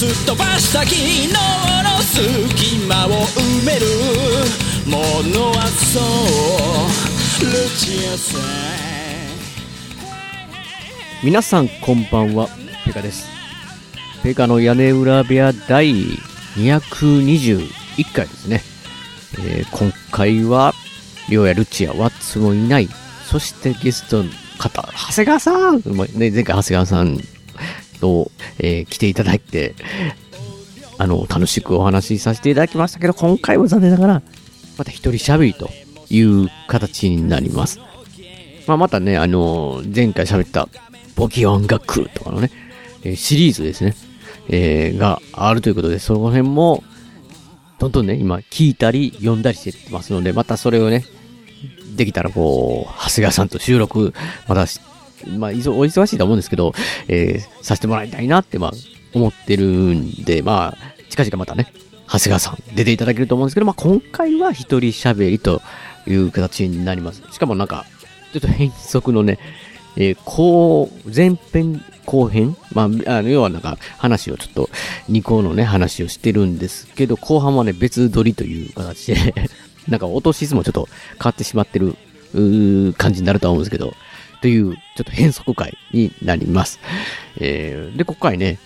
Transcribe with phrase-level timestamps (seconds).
[0.00, 1.36] すっ飛ばした昨日の
[2.00, 3.84] 隙間を埋める
[4.86, 4.96] も
[5.28, 8.40] のはそうルチアさん
[11.22, 12.48] 皆さんこんばんは、
[12.86, 13.28] ペカです。
[14.22, 15.92] ペカの屋根裏部屋第
[16.54, 17.68] 221
[18.14, 18.62] 回ですね。
[19.38, 20.72] えー今回は、
[21.28, 22.88] りょうやルチア、ワッツもいない、
[23.26, 27.20] そしてゲストの方、長谷川さん、ね、前回長谷川さん
[28.00, 29.74] と、えー来ていただいて、
[30.98, 34.22] あの、楽しくお話しさせていただきましたけど、今回は残念ながら、
[34.76, 35.70] また一人喋りと
[36.10, 37.80] いう形になります。
[38.66, 40.68] まあ、またね、あの前回喋った、
[41.16, 42.50] 簿記音楽とかのね、
[43.16, 43.94] シリーズですね、
[44.48, 46.84] えーがあるということで、その辺も、
[47.78, 51.04] どんどんね、今、聞いたり、読んだりしてますので、またそれをね、
[51.96, 54.12] できたらこう、長谷川さんと収録、
[54.46, 54.80] またし、
[55.26, 56.72] まあ、いそお忙しいと思うんですけど、
[57.08, 58.72] えーさせてもらいたいなって、まあ、
[59.12, 61.72] 思ってるんで、まあ、近々またね、
[62.06, 65.62] 長谷川さん出ていただけると思うんですけど、まあ、今回は一人喋りと
[66.06, 67.22] いう形になります。
[67.30, 67.84] しかもなんか、
[68.32, 69.38] ちょっと変則のね、
[69.96, 72.86] えー後、前編後編まあ、
[73.18, 74.70] あの、要はなんか話をちょっと
[75.10, 79.34] 2個のね、話をしてるんですけど、後半はね、別撮りという形で、
[79.88, 80.88] なんか落とし数もちょっと
[81.18, 81.96] 変わってしまってる、
[82.96, 83.94] 感じになるとは思うんですけど、
[84.40, 86.80] という、ちょっと変則回になります。
[87.38, 88.58] えー、で、今回ね、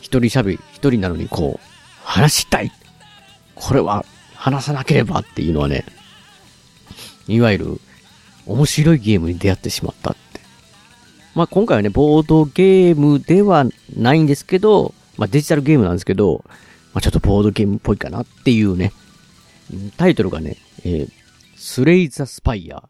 [0.00, 1.68] 一人喋り、一人なのにこう、
[2.04, 2.72] 話したい
[3.58, 5.84] これは話さなければっていうのはね、
[7.26, 7.80] いわゆる
[8.46, 10.40] 面白いゲームに出会ってしまったって。
[11.34, 16.44] まあ今回はね、ボードゲームではないんですけど、まあデジタルゲームなんですけど、
[16.94, 18.92] まあちょっとボードゲームっぽいかなっていうね、
[19.96, 21.10] タイトルがね、えー、
[21.56, 22.88] スレイザスパイア。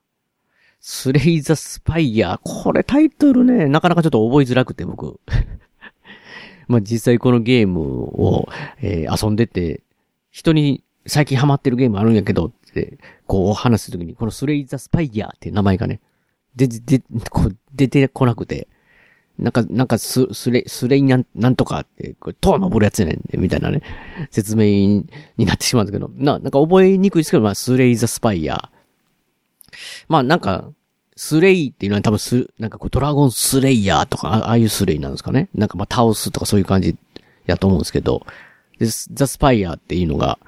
[0.81, 2.39] スレイザスパイア。
[2.39, 5.21] これタイトルね、なかなかちょっと覚えづらくて僕。
[6.69, 8.49] まあ実際このゲームを、
[8.81, 9.83] えー遊んでて、
[10.31, 16.00] 人に最近ハマってるゲームあるんやけどって、こう話すときに、このスレイザスパイアって名前がね、
[16.55, 18.69] で、で、こう出てこなくて、
[19.38, 23.83] なんか、なんかス、スレ、スレイなん、なんとかって、これ、塔登るやつやねん、みたいなね、
[24.31, 28.71] 説明になってしまうんですけど、な、なんか覚えにくいですけど、まあ、スレイザスパイア。
[30.09, 30.71] まあ、なんか、
[31.16, 35.49] スレイっていうのは多分ス、なんかこう、ドラゴンスレイヤーとか、ああいうスレイなんですかね。
[35.54, 36.97] なんかまあ、倒すとかそういう感じ
[37.47, 38.25] やと思うんですけど、
[38.78, 40.38] で、ザ・スパイアっていうのが、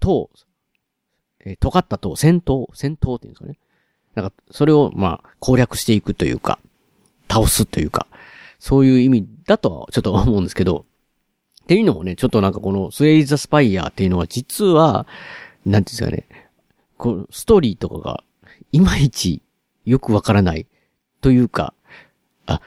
[0.00, 0.30] 塔、
[1.44, 3.58] えー尖った塔、戦闘、戦闘っていうんですかね。
[4.14, 6.58] なんか、それを、まあ、攻略していくというか、
[7.28, 8.06] 倒すというか、
[8.58, 10.86] そういう意味だとはちょっと思うんですけど、
[11.64, 15.06] っていうのもね、ちょっとなんかこのスレイザ・スパイアっていうのは実は、
[15.64, 16.48] なんていうんですかね、
[16.96, 18.24] このストーリーとかが、
[18.72, 19.42] いまいち
[19.84, 20.66] よくわからない
[21.20, 21.74] というか、
[22.46, 22.60] あ、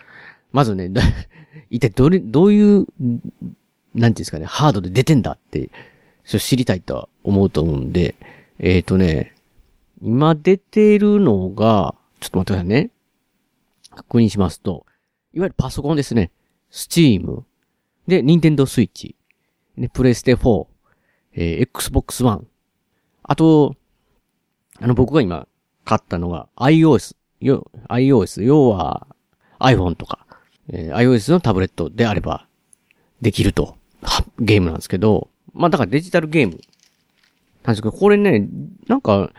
[0.52, 0.92] まずね、
[1.70, 5.70] 一体どれ、どういう、なんていうんですかね、ハードで出てんだって、
[6.24, 8.16] それ知りたいとは思うと思うんで、
[8.60, 9.36] えっ、ー、とね、
[10.02, 12.92] 今出てるのが、ちょっと待ってくださいね。
[13.92, 14.86] 確認しますと、
[15.34, 16.32] いわゆるパソコンですね。
[16.70, 17.46] スチーム。
[18.08, 19.16] で、ニンテンドースイッチ。
[19.78, 20.68] で、プレイステ4。
[21.34, 22.48] えー Xbox One。
[23.24, 23.76] あと、
[24.80, 25.48] あの、僕が今
[25.90, 27.16] 買ったのが iOS。
[27.42, 28.44] iOS。
[28.44, 29.08] 要は
[29.60, 30.20] iPhone とか、
[30.72, 32.46] えー iOS のタブレットであれば
[33.22, 33.76] できると、
[34.40, 36.60] ゲームなんですけど、まあだからデジタルゲーム。
[37.64, 38.48] なんですけど、これね、
[38.88, 39.32] なんか、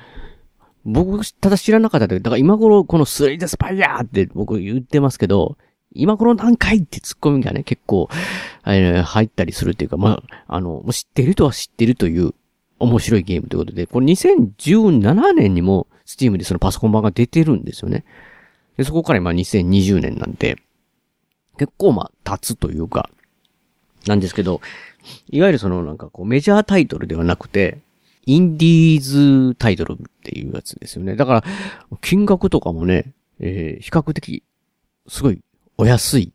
[0.84, 5.56] 僕、ただ知らなかっただけだから今頃このスレイザスパイアーって僕言ってますけど、
[5.92, 8.08] 今頃何回ってツッコミがね、結構、
[8.66, 12.34] えー入ったりするっていうか、まあ、あの、もう知ってるとは知ってるという
[12.80, 18.04] 面白いゲームということで、これ2017年にも Steam でそのパソコン版が出てるんですよね。
[18.76, 20.56] で、そこからまあ2020年なんで、
[21.58, 23.10] 結構まあ経つというか、
[24.06, 24.60] なんですけど、
[25.28, 27.78] いわゆるそのなんかこうメジャータイトルではなくて、
[28.26, 31.16] インディーズタイトルっていうやつですよね。
[31.16, 31.44] だから、
[32.00, 34.42] 金額とかもね、えー比較的、
[35.08, 35.40] すごい、
[35.76, 36.32] お安い。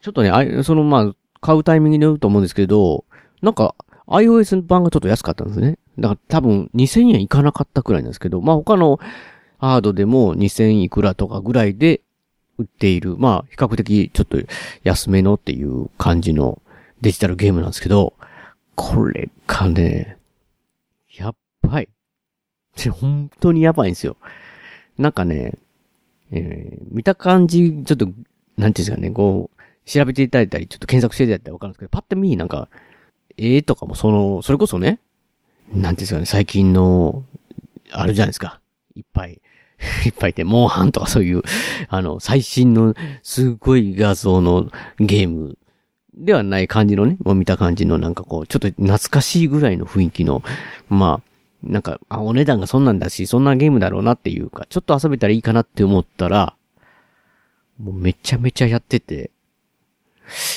[0.00, 3.04] ちょっとね、あそのまあ、買うタイミングによると思うんですけど、
[3.42, 3.74] なんか、
[4.06, 5.78] iOS 版がちょっと安かったんですね。
[5.98, 8.98] だから多分2000円いかなかったくらいなんですけど、まあ他の
[9.58, 12.00] ハードでも2000いくらとかぐらいで
[12.58, 14.38] 売っている、まあ比較的ちょっと
[14.84, 16.60] 安めのっていう感じの
[17.00, 18.14] デジタルゲームなんですけど、
[18.74, 20.18] これがね、
[21.14, 21.88] やっばい。
[23.00, 24.16] 本当にやばいんですよ。
[24.98, 25.58] なんかね、
[26.30, 28.24] えー、見た感じ、ちょっと、なんてい
[28.66, 32.68] うんですかね、こう、調べていただいたり、ちょっと検索していただいたらわかるんですけど、パッと見、なんか、
[33.36, 35.00] 絵とかもその、それこそね、
[35.72, 37.24] なんていうんですかね、最近の、
[37.90, 38.60] あるじゃないですか。
[38.94, 39.40] いっぱい。
[40.06, 41.42] いっぱいいて、モンハンとかそういう、
[41.88, 45.58] あの、最新のすごい画像のゲーム
[46.14, 50.42] ではない感じのね、もう見た感じのなんかこう、ちょっと懐かしいぐらいの雰囲気の、
[50.88, 51.32] まあ、
[51.62, 56.54] なんか、あ、お値段がそんなんだし、そんなゲームだろうなっていうか、ちょっと遊べたらいいかなって思ったら、
[57.78, 59.30] もうめちゃめちゃやってて、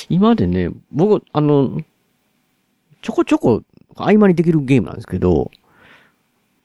[0.08, 1.80] 今までね、僕、あの、
[3.06, 3.62] ちょこちょこ
[3.94, 5.52] 合間にできるゲームなんですけど、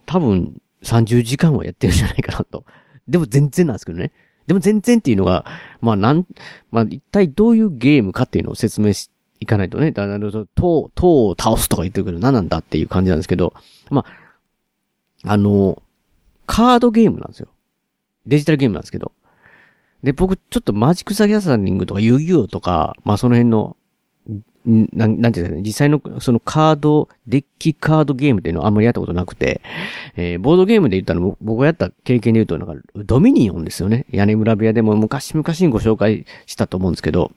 [0.08, 2.66] 多分30時間はやってるんじゃないかなと。
[3.08, 4.12] でも全然なんですけどね。
[4.48, 5.46] でも全然っていうのが、
[5.82, 6.26] まあなん、
[6.72, 9.92] まあ一体どういうゲームかっていうのを説明し、いかないとね。
[9.92, 10.20] だから、
[10.56, 13.54] 塔、塔を倒すとか言ってるけど何なんだっていう感じなんですけど、
[13.92, 14.04] ま
[15.24, 15.80] あ、あの、
[16.48, 17.50] カードゲームなんですよ。
[18.26, 19.12] デジタルゲームなんですけど。
[20.02, 23.78] で、僕、ちょっとマジックサギャサリングとか遊戯王とか、まあその辺の、
[24.66, 29.62] なん、なんていうんですかね、実際のそのカード、デッキカードゲームっていうのはあんまりやったことなくて、
[30.16, 34.06] えー、ボードゲームで言ったら僕がやった経験で言うと、なんか、ドミニオンですよね。
[34.12, 37.32] 屋根裏部屋でも昔々にご紹介したと思うんですけど、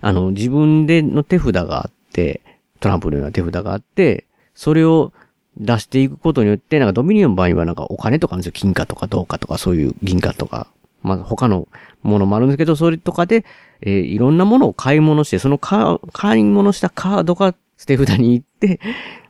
[0.00, 2.40] あの、自分での手札があって、
[2.80, 4.24] トランプのような手札があって、
[4.54, 5.12] それを
[5.58, 8.52] 出していくことによって、なんかドミニオンの場合はなんかお金とかあるんですよ。
[8.52, 10.68] 金貨とか銅貨とかそういう銀貨とか
[11.02, 11.68] まあ、他の
[12.02, 13.44] ものもあるんですけど、それとかで、
[13.82, 18.80] えー、いろんなものを買い物して、そのか買い物したカードが捨て札に行って、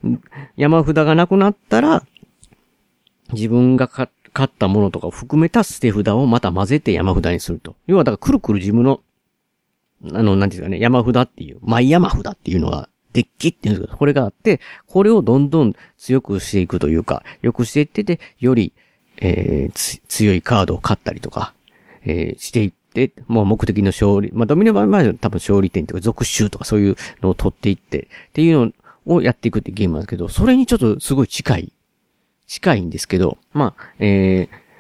[0.57, 2.05] 山札がなくなったら、
[3.33, 4.09] 自分が買
[4.43, 7.77] ったものとかを含めた捨て札をまた混ぜて山札にすると。
[7.87, 9.01] 要は、だからくるくる自分の、
[10.13, 18.73] あの、なんていうかね、山札っていう、マイ山札っていうのが、デッキっていうんですけど、これがあって、これをどんどん強くしていくというか、良くしていってて、より、
[19.21, 21.53] えー、強いカードを買ったりとか、
[22.05, 28.73] えー、していって、もう目的の勝利、まあ、ドミノ場合は多分勝利点とか続集とかそういうのを取っていって、っていう
[29.07, 31.73] のをやっていくってゲームなんですけど、それにちょっとすごい近い、
[32.47, 34.71] 近いんですけど、まあ、えー、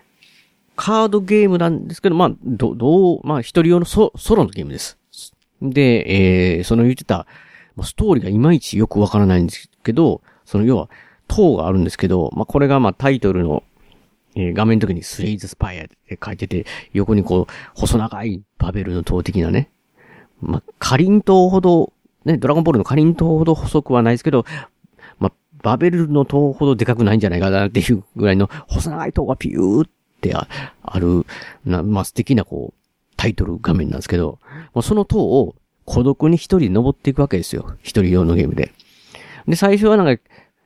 [0.77, 4.99] カードゲームなんですけど、まあ、ど、どう、まあ、一人用のソソロのゲームです。
[5.62, 7.27] で、えー、その言ってた、
[7.83, 10.91] ストーリーがいまいちよくわからないんですけど、その要は、
[11.29, 13.62] 塔があるんですけど、まあ、これがまあタイトルの
[14.41, 19.71] えー、画面の時にスレイズスパイアって書いてて、横にこう、細長いバベルの塔的なね。
[20.41, 21.93] まあ、カリン塔ほど、
[22.25, 24.45] ね、ドラゴンボールのカリン塔ほど細くはないですけど、
[25.19, 25.33] まあ、
[25.63, 29.91] バベルの塔ほどでかくないんじゃないかなっていうぐらいの細長い塔がピューっ
[30.21, 31.27] てある、
[31.65, 32.81] な、まあ、素敵なこう、
[33.17, 34.39] タイトル画面なんですけど、
[34.75, 35.55] まあ、その塔を
[35.85, 37.75] 孤独に一人登っていくわけですよ。
[37.83, 38.73] 一人用のゲームで。
[39.47, 40.23] で、最初はなんか、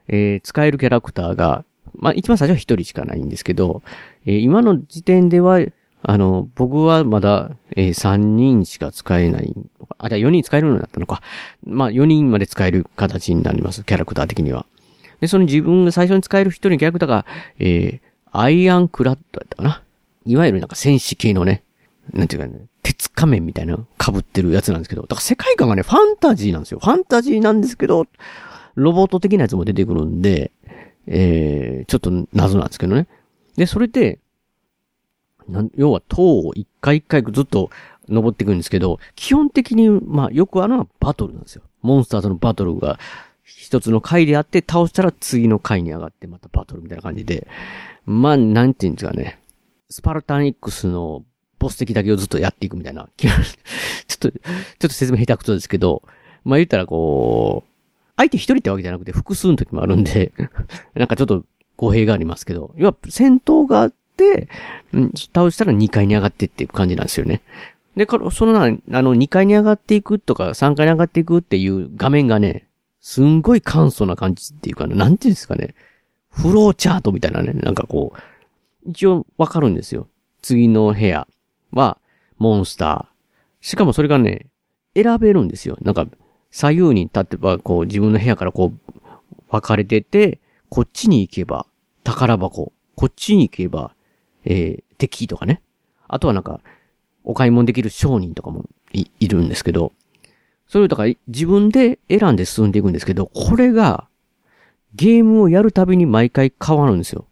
[0.07, 1.65] えー、使えるキャラクターが、
[1.97, 3.83] まあ、一番最初は一人しかないんですけど、
[4.27, 5.61] えー、今の時点では、
[6.03, 9.55] あの、僕はまだ、えー、3人しか使えない
[9.99, 11.23] あ、じゃあ4人使えるようになったのか。
[11.65, 13.85] まあ、4人まで使える形になります。
[13.85, 14.67] キャラクター的には。
[15.21, 17.27] で、その自分が最初に使える一人のキャラクターが、
[17.59, 18.01] えー、
[18.33, 19.83] アイアンクラッドだったかな。
[20.27, 21.63] いわゆるなんか戦士系のね、
[22.13, 26.81] なんていうかね、鉄仮面みたいな被ってるやつなんですけど、だから世界観がね、ファンタジーなんですよ。
[26.81, 28.07] ファンタジーなんですけど、
[28.75, 30.53] ロボット的なやつも出てくるんで、
[31.07, 33.07] えー、ちょっと謎なんですけどね。
[33.57, 34.19] で、それで、
[35.77, 37.71] 要は塔を一回一回ずっと
[38.09, 41.63] 登っていくんですけど、基本的に、まあ、よくあるのはバトルなんですよ。
[41.83, 42.99] モンスターとのバトルが
[43.45, 47.47] 一つの回であって倒したら次の回に上がってまたバトルみたいな感じで、
[48.07, 49.39] まあ、なんて言うんですかね。
[49.91, 51.25] スパルタン X の
[51.59, 53.09] ボス的だけをずっとやっていくみたいな。
[53.17, 54.39] ちょっと、ちょっ
[54.79, 56.03] と説明下手くそですけど、
[56.45, 57.74] まあ言ったらこう、
[58.17, 60.33] 相手一人ってわけじゃなくて複数の時もあるんで
[60.95, 61.45] なんかちょっと
[61.77, 64.49] 語弊がありますけど、要は戦闘があって、
[64.93, 67.43] うん、倒したら2階に上がってっていう感じなんですよね。
[67.97, 72.67] で、そのな、あの、2階に上がっていくとか、3階に上がっていくっていう画面がね、
[73.01, 75.75] すんごい簡素な感じっていうかな、なんていうんですかね。
[76.31, 80.09] フローチャートみたいなね、なんかこう、一応わかるんですよ。
[80.43, 81.29] 次の部屋
[81.73, 81.99] は、
[82.39, 83.67] モンスター。
[83.67, 84.47] しかもそれがね、
[84.97, 85.79] 選べるんですよ。
[85.83, 86.07] なんか、
[86.55, 88.93] 左右に立てば、こう、自分の部屋からこう、
[89.51, 91.67] 分かれてて、こっちに行けば、
[92.05, 92.73] 宝箱。
[92.95, 93.93] こっちに行けば、
[94.45, 95.63] えー、敵とかね。
[96.07, 96.61] あとはなんか、
[97.25, 99.93] お買い物できる商人とかもい、いるんですけど、
[100.69, 104.07] それをだから自分で選んで進んでいくんですけど、これが、
[104.95, 107.27] ゲームをやるたびに毎回変わるんですよ。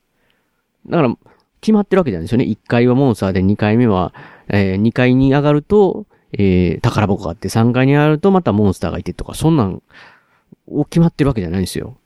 [0.88, 1.17] だから、
[1.61, 2.47] 決まってるわけじゃないですよね。
[2.47, 4.12] 1階はモンスターで2回目は、
[4.49, 9.83] えー、2階に上がると、えー、宝箱があって3階にあるとまたモンスターがいてとか、そんなん
[10.89, 11.99] 決まってるわけじゃないんですよ。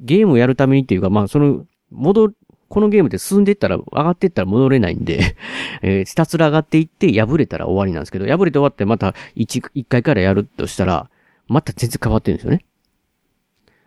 [0.00, 2.32] ゲームをやるためにっていうか、まあ、その、戻、
[2.68, 5.36] このゲームで進んでいったら、上がっていったら戻れないんで
[5.82, 11.10] えー、ひたすら上がっていって破れたら終わりなんですけど、破れて終わってまた1、1回からやるとしたら、
[11.48, 12.64] また全然変わってるんですよね。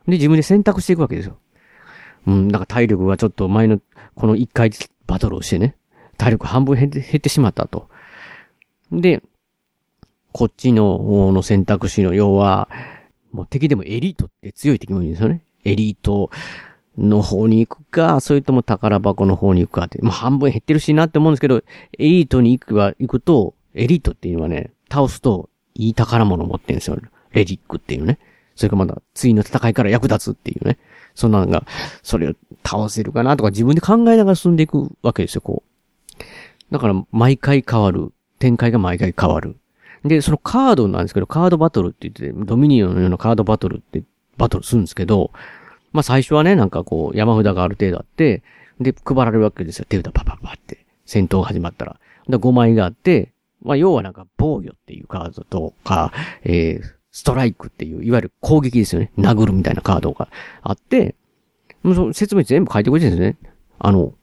[0.08, 1.38] で、自分で選択していくわけですよ。
[2.28, 3.80] うん、なんか体力がちょっと前の、
[4.16, 4.72] この1回
[5.08, 5.76] バトルをしてね、
[6.18, 7.88] 体力半分減って減ってしまったと。
[8.92, 9.24] で、
[10.34, 12.70] こっちの方の選択肢の要は、
[13.32, 15.44] もう敵でもエリートって強い敵もいるんですよね。
[15.64, 16.30] エリート
[16.98, 20.02] の方に行くか、それとも宝箱の方に行くかって。
[20.02, 21.64] もう半分減ってるしなって思うんですけど、エ
[22.00, 26.98] リートに行くは、行くと、エリートっていうのはね、倒すといい宝物を持ってるんですよ。
[27.32, 28.20] レジックっていうね。
[28.56, 30.78] それかまだ次の戦いから役立つっていうね。
[31.16, 31.66] そんなのが、
[32.04, 32.34] それを
[32.66, 36.24] 倒せるかなとか自分で考えながら進んでいくわけですよ、こう。
[36.72, 38.14] だから毎回変わる。
[38.40, 39.58] 展開が毎回変わる。
[40.06, 44.04] で、そのカードなんですけど、カードバトルって言って、ドミニオンのようなカードバトルって
[44.38, 45.32] バトルするんですけど、
[45.92, 48.44] まあ最初はね、なんかこう、山札がある程度あって、
[48.80, 49.86] で、配られるわけですよ。
[49.88, 50.86] 手札パパパって。
[51.06, 52.00] 戦闘が始まったら。
[52.28, 53.32] で、5枚があって、
[53.62, 56.12] まあ要はなんか防御っていうカードとか、
[56.44, 59.12] えー、ストライクっていう、いわゆる攻撃ですよね。
[59.18, 60.30] 殴るみたいなカードが
[60.64, 61.16] あって、
[61.84, 63.52] もうその説明全部書いてくれてるんですね。
[63.78, 64.14] あの、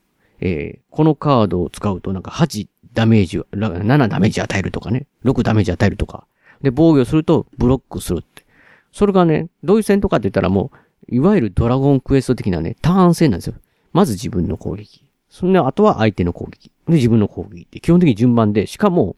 [0.40, 2.68] えー、このカードを使うとなんか8
[2.98, 5.06] ダメージ、7ダメージ与えるとかね。
[5.24, 6.26] 6ダメージ与えるとか。
[6.62, 8.44] で、防御するとブロックするって。
[8.90, 10.72] それがね、どういう戦闘かって言ったらも
[11.08, 13.54] う、いわゆるドラゴンクエスト的なね、ターン戦なんですよ。
[13.92, 15.04] まず自分の攻撃。
[15.30, 16.72] そんで、あとは相手の攻撃。
[16.88, 19.14] で、自分の攻撃って、基本的に順番で、しかも、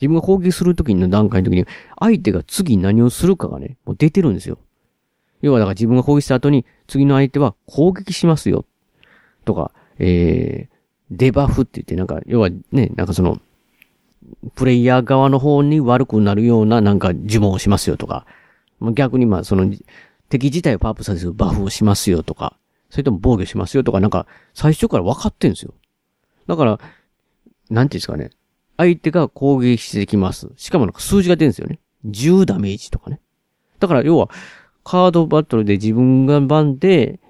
[0.00, 1.66] 自分が攻撃するときの段階の時に、
[2.00, 4.58] 相手が次何をするかがね、もう出てるんですよ。
[5.40, 8.64] 要はだから自分が攻撃した後に、次の相手は攻撃しますよ。
[9.44, 10.73] とか、えー、
[11.10, 13.40] デバフって言って、なんか、要はね、なんかその、
[14.54, 18.26] プレイヤー側の方に悪くなるようななんか呪文をしますよとか、
[18.94, 19.70] 逆にまあその、
[20.28, 22.56] 敵自体をパープさせるバフをしますよとか、
[22.90, 25.74] それとも防御しますよとか、なんか、最初から分かってんですよ。
[26.46, 26.80] だから、
[27.70, 28.30] なんていうんですかね。
[28.76, 30.50] 相手が攻撃してきます。
[30.56, 31.78] しかもなんか数字が出るんですよね。
[32.06, 33.20] 10ダメージとかね。
[33.78, 34.30] だから要は、
[34.82, 37.20] カードバトルで自分が番で、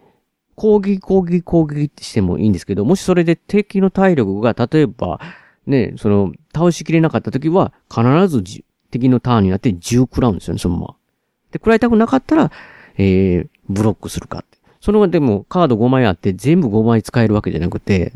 [0.54, 5.20] 攻撃攻撃攻撃ってしてもいいんですけど、もしそれで敵の体力が、例えば、
[5.66, 8.42] ね、その、倒しきれなかった時は、必ず
[8.90, 10.96] 敵のターンになって10食らうんですよね、そのまま。
[11.50, 12.52] で、食らいたくなかったら、
[12.96, 14.58] えー、ブロックするかって。
[14.80, 18.12] そのでも、カード5枚あって全部5枚使えるわけじゃなくて、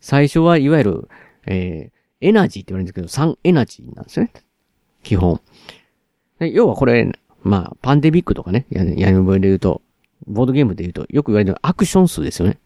[0.00, 1.08] 最初はいわゆる、
[1.46, 4.32] えー、エナジーって言われるんですけど、3エナジーなんですよね。
[5.02, 5.40] 基本。
[6.40, 9.82] 要はこれ、まあ、パンデミックとかね、や、やりで言うと、
[10.26, 12.58] ボードゲームで言うと、よく言われるのはアクション数ですよね。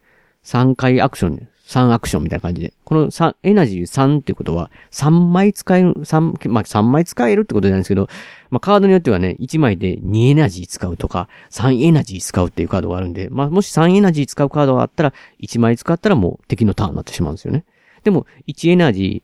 [0.44, 2.72] 3回アクション、3アクションみたいな感じで。
[2.84, 8.08] この3、エナジー3っていうことは、3枚使える、3、まあ3枚使えるってことじゃなんですけど、
[8.50, 17.64] まあカードによってはね、1枚で2エナジー使うとか、3エナジー使うっていうカードがあるんで、まあもし3エナジー使うカードがあったら、1枚使ったらもう敵のターンになってしまうんですよね。
[18.04, 19.22] でも、1エナジ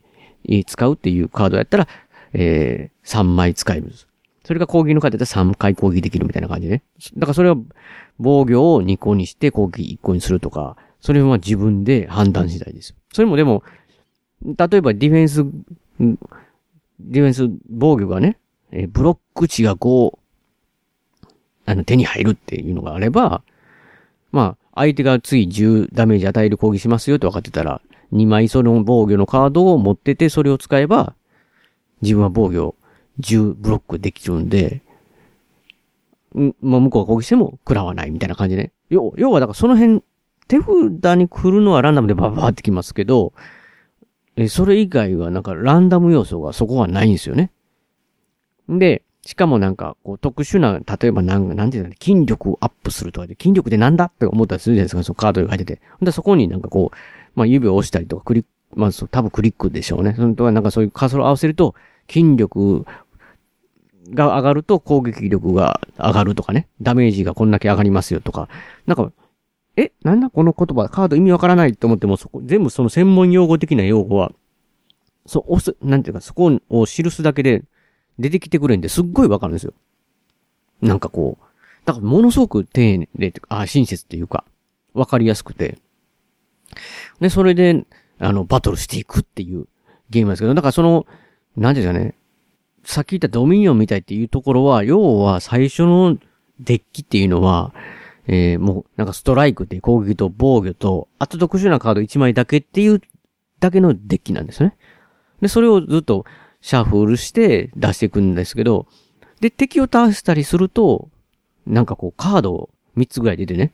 [0.48, 1.88] ー使うっていうカードやったら、
[2.32, 4.06] えー、3枚使えるんです。
[4.46, 6.84] それが攻撃のカードだったら3回攻撃できるみたいな感じね。
[7.16, 7.56] だからそれは
[8.20, 12.94] 防御を2個にして攻撃1個にするとか、それは自分で判断次第です。
[13.12, 13.64] それもでも、
[14.44, 15.44] 例えばディフェンス、
[17.00, 18.38] ディフェンス防御がね、
[18.70, 20.16] えブロック値が5、
[21.64, 23.42] あの、手に入るっていうのがあれば、
[24.30, 27.80] まあ、相手が次10ダメージ与える攻撃しますよって分かってたら、
[28.12, 31.14] 2枚その防御のカードを持ってて、それを使えば、
[32.00, 32.76] 自分は防御
[33.20, 34.82] 10ブロックできるんで、
[36.34, 38.72] ん、まあ、向こうが攻撃しても食らわないみたいな感じで。
[38.90, 40.02] 要要はだからその辺、
[40.48, 43.32] 手札に来るのはランダムでババーってきますけど、
[44.36, 47.50] え、それ以外はなんかランダム要素がそこはないんですよね。
[48.68, 55.80] で、しかもなんか、こう、特殊な、例えばなん、なんていうの筋力をアップするとかで、筋力ってなんだって思ったりするじゃないですか、そのカードに書いてて。
[56.00, 56.96] で、そこになんかこう、
[57.34, 60.14] まあ、指を押したりとか、クリック、まあ、多分クリックでしょうね。
[60.14, 61.74] そのとはなんかそういうカーソルを合わせると、
[62.08, 62.86] 筋力
[64.10, 66.68] が上がると攻撃力が上がるとかね。
[66.80, 68.48] ダメージがこんだけ上がりますよとか。
[68.86, 69.12] なんか、
[69.76, 70.30] え、なんだ？
[70.30, 74.32] この言葉、カード意味わからないと思っても、そこ、全部その専門用語的な用語は、
[75.26, 77.64] そう、押す、なんていうか、そこを記すだけで
[78.18, 79.74] 出てきてくれんで、すっごいわかるんですよ。
[80.80, 81.44] なんかこう、
[81.84, 84.44] だからものすごく丁寧で、あ、親切っていうか、
[84.94, 85.78] わかりやすくて。
[87.20, 87.84] で、それで、
[88.18, 89.66] あの、バトルしていくっていう
[90.08, 91.06] ゲームですけど、だからその、
[91.56, 92.14] なんていうかね、
[92.86, 96.16] さっき言ったドミニオンみたいっていうところは、要は最初の
[96.60, 97.74] デッキっていうのは、
[98.28, 103.00] えー、もう、なんかストライクって攻撃と防御と、あと特殊なカード1枚だけっていう
[103.58, 104.76] だけのデッキなんですね。
[105.40, 106.26] で、それをずっと
[106.60, 108.86] シャッフルして出していくんですけど、
[109.40, 111.08] で、敵を倒したりすると、
[111.66, 113.72] なんかこう、カードを3つぐらい出てね、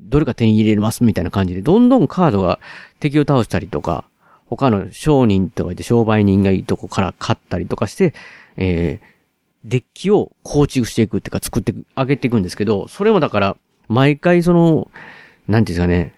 [0.00, 2.58] どれか手に入れますみたいな感じで、どんどんカードが
[2.98, 4.04] 敵を倒したりとか、
[4.50, 8.14] 他の商人とか言って商売人がいいとこから買ったりとかして、
[8.56, 9.06] えー、
[9.64, 13.56] デッキを構築していくっていうか作ってあげていくんですけど、それもだから、
[13.88, 14.90] 毎回その、
[15.46, 16.14] なんていうんですかね、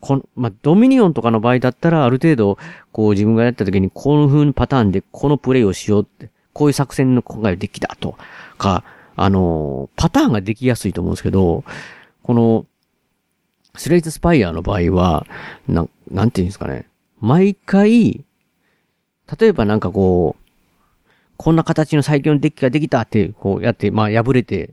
[0.00, 2.58] この、まあ、ドミニオンとかの場合だったら、ある程度、
[2.90, 8.16] こう自分がやった時に、この風にパターンでこのプレイをしようって、こういう作戦の今回できたと
[8.56, 8.82] か、
[9.14, 11.64] あの、パターンができやすいと思うんですけど、
[12.22, 12.66] この、
[13.76, 15.26] スレイツスパイアの場合は、
[15.68, 16.87] な、なんていうんですかね。
[17.20, 18.24] 毎回、
[19.38, 20.48] 例えばなんかこう、
[21.36, 24.70] こんな形の最強のデッキができたって、こうやって、まあ破れて、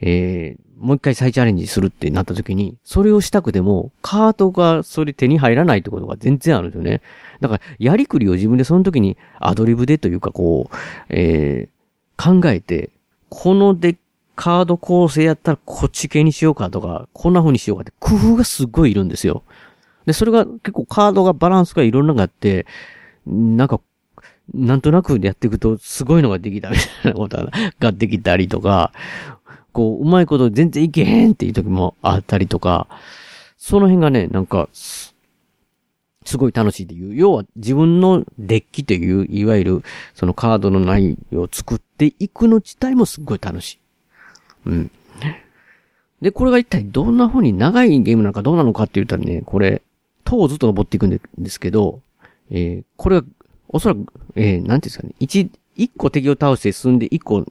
[0.00, 7.02] えー、もう一回再チャレンジするってなった時に、それをしたくても、カートがそれ手に入らないってことが全然あるんですよね。
[7.40, 10.76] だから、やりくりを自分でその時にアドリブでというかこう、
[11.08, 12.90] えー、考えて、
[13.28, 13.96] このデッ
[14.34, 19.44] カード構成やったらこっち系にしようかとか、こんな風にしようかって工夫がすっごいいるんですよ。
[20.06, 22.66] で、それが結構カードがバランスがいろんなのがあって、
[23.26, 23.80] なんか、
[24.54, 28.92] なんとなくやっていくとすごいのができたみたいなことができたりとか、
[29.72, 32.88] こう、うまいこと全然いけへんっていう時もあったりとか、
[33.56, 37.14] その辺がね、なんか、すごい楽しいっていう。
[37.14, 39.82] 要は自分のデッキという、いわゆる
[40.14, 43.78] そのカードの内容を作っていくの自体もすごい楽しい。
[44.66, 44.90] うん。
[46.20, 49.82] で、これが一体どんな風に長いゲームなのかどうなのかって言ったらね、これ、
[50.24, 52.02] 塔をずっと登っていくんですけど、
[52.50, 53.24] えー、これは、
[53.68, 57.46] おそらく、えー、なんていうんですかね、一、一個敵を倒して進んで一個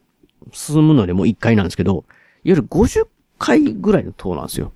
[0.51, 2.03] 進むのでもう1回なんですけど、いわ
[2.43, 3.07] ゆる50
[3.39, 4.73] 回ぐらいの塔なんですよ。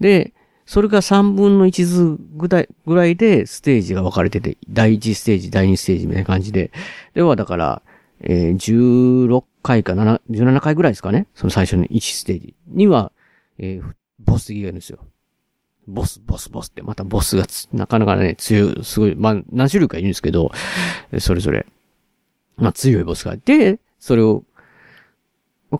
[0.00, 0.32] で、
[0.66, 6.72] それが3分の1ずぐらいぐらいでステージが分かれてて、第1ステージ、第2ステージみたいな感じで。
[7.14, 7.82] では、だから、
[8.20, 11.26] えー、16回か7、17回ぐらいですかね。
[11.34, 13.12] その最初の1ステージには、
[13.58, 14.98] えー、ボス敵がいるんですよ。
[15.86, 20.52] ボス、ボス、ボスって、またボスがなかなかね、強い、すごい、まあ、何種類かいるんですけど、
[21.18, 21.66] それぞれ、
[22.56, 24.44] まあ、強いボスがいて、それを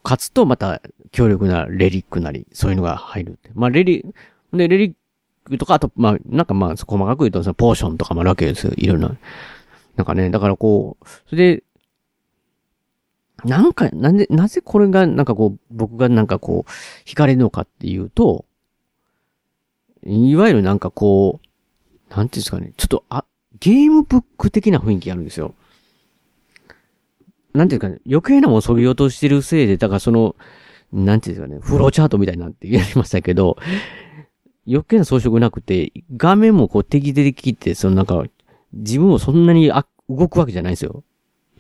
[0.03, 3.39] 勝つとまた強力なレリックなり、そういうのが入る。
[3.55, 4.05] まあ、レリ、
[4.53, 4.95] で、レリッ
[5.45, 8.73] クとか、あと、まあ、なんかまあ、細かく言うと、そのポーションとかもあるわけですよ。
[8.77, 9.17] いろんな。
[9.97, 11.65] なんかね、だからこう、それで、
[13.45, 16.71] なんか、なんで、なぜこれが、なんかこう、僕がなんかこう、
[17.09, 18.47] 惹かれるのかっていうと、
[20.05, 23.25] いわゆるなんかこう、なんていうんですかね、ちょっと、あ、
[23.61, 25.55] ゲームブック的な雰囲気あるんですよ。
[27.55, 30.37] なんていうかね、余計なもんそぎ落としてるせいで、だからその、
[30.93, 33.57] なんていうんですかね、フローチャートみたいなってやりましたけど、
[34.67, 38.25] 余計な装飾なくて、画面もこう敵出てきて、そのなんか、
[38.73, 41.03] 自分もそんなにあ動くわけじゃないんですよ。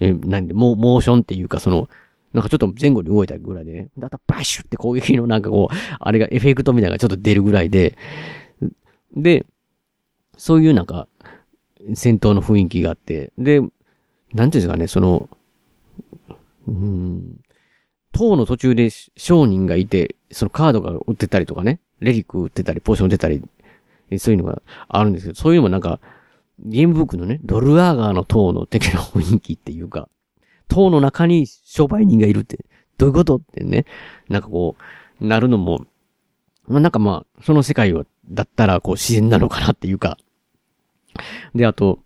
[0.00, 1.88] え、なんで、もう、モーションっていうか、その、
[2.32, 3.88] なんかちょっと前後に動いたぐらいでね。
[3.98, 7.96] だったらバッシュって攻撃のなんかこう、あれがエフェクトみたいなのがちょっと出るぐらいで、
[9.16, 9.46] で、
[10.36, 11.08] そういうなんか、
[11.94, 15.28] 戦闘の雰囲気があって、で、なんていうんですかね、その、
[16.66, 17.40] うん。
[18.12, 23.42] 塔の途中で商人がいて、そのカードが売ってたりとかね、レリック売ってたり、ポーション売ってたり、
[24.18, 26.00] そういうのがあるんですけど、そういうのもなんか、
[26.58, 30.08] ゲームブックのね、ドルアーガーの塔の敵の雰囲気っていうか、
[30.72, 32.64] 塔の中に商売人がいるって、
[32.96, 33.84] どういうことってね、
[34.28, 34.76] なんかこ
[35.20, 35.84] う、なるのも、
[36.66, 40.16] まあなんかまあ、その世界を、だったらこう自然なのかなっていうか、
[41.54, 41.98] で、あと、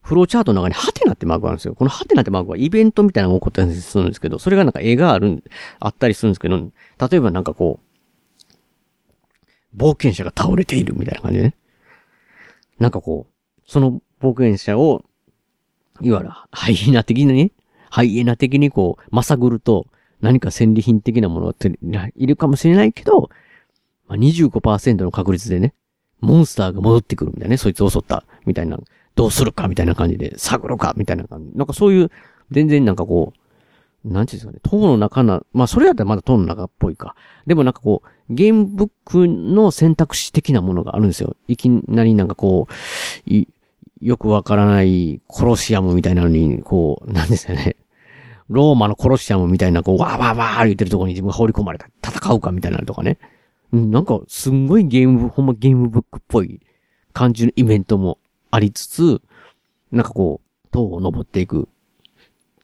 [0.00, 1.74] フローチャートの中にハテナってマークがあるんですよ。
[1.74, 5.44] このハテナってマークはイベントみたいなのが起こったりするんですけど、それがなんか絵がある、
[5.78, 6.56] あったりするんですけど、
[7.10, 11.56] 例えばなんかこう、冒険者が倒れているみたいな感じでね。
[12.78, 15.04] なんかこう、その冒険者を、
[16.00, 17.52] いわゆるハイエナ的なね、
[17.90, 19.86] ハイエナ的にこう、まさぐると、
[20.20, 23.30] 何か戦利品的なものがいるかもしれないけど、
[24.06, 25.74] まあ、25%の確率でね、
[26.20, 28.78] モンスターが戻ってくるみたいなね、そいつを襲った、みたいな
[29.14, 31.56] どうするかみたいな感じで、探るかみたいな感じ。
[31.56, 32.10] なんかそういう、
[32.50, 33.32] 全然なんかこ
[34.04, 37.14] う、なんていうんですかね、塔の中な、まあそれやったらまだ塔の中っぽいか。
[37.46, 41.36] でもなんかこう、ゲームブックの選択肢的なものがあるんですよ。
[41.48, 43.30] いきなりなんかこう、
[44.00, 47.76] よくわからないコロシアムみたいなのに、こう、なんですかね。
[48.48, 51.88] ローマのコロシアムみたいな、こう、わーわーわー言ってるところに自分が放り込まれた。
[52.04, 53.18] 戦うかみたいなのとかね。
[53.72, 56.60] うんなんか、すんごいゲーム、ほんまゲームブックっぽい
[57.12, 58.18] 感じのイベントも
[58.50, 59.22] ありつつ、
[59.92, 61.68] なんかこう、塔を登っていく、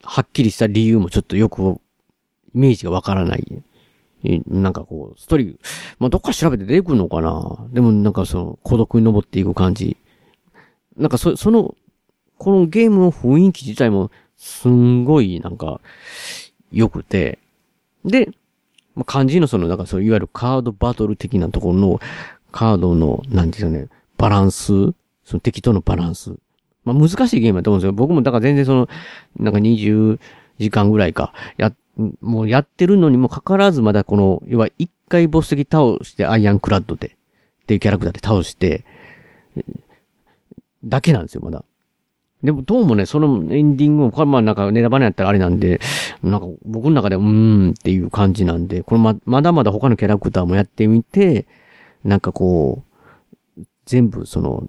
[0.03, 1.81] はっきりした理由もちょっとよく、
[2.55, 3.63] イメージがわからない。
[4.49, 5.57] なんかこう、ストーリー、
[5.99, 9.97] まあ、どっか調べて出てくるのかなでもなんかその、孤独に登っていく感じ。
[10.97, 11.75] なんかそ、その、
[12.39, 15.81] このゲームの雰囲気自体も、すんごいなんか、
[16.73, 17.39] 良くて。
[18.05, 18.31] で、
[18.95, 22.01] まあ、漢字のその、なんかそう、いわゆるカードバトル的なところの、
[22.53, 24.67] カードの、なんていうね、バランス、
[25.25, 26.35] その敵とのバランス。
[26.85, 27.93] まあ、難しいゲームだと思うんですよ。
[27.93, 28.89] 僕もだから全然その、
[29.39, 30.19] なんか20
[30.59, 31.73] 時間ぐらいか、や、
[32.21, 37.09] もうやってるのにもかかわらずまだこの、要は一回ボス敵倒してアイアンクラッドで、
[37.63, 38.85] っていうキャラクターで倒して、
[40.87, 41.65] だけなんですよ、まだ。
[42.43, 45.81] でもどうもね、そのエンディングも、これまあなんかネタバレやったらあれなんで、
[46.23, 51.47] なんか僕の中でうーんっていう感じなんで、これま、まだまだ他のキャラクターもやってみて、
[52.05, 52.85] なんかこ
[53.59, 54.69] う、全部その、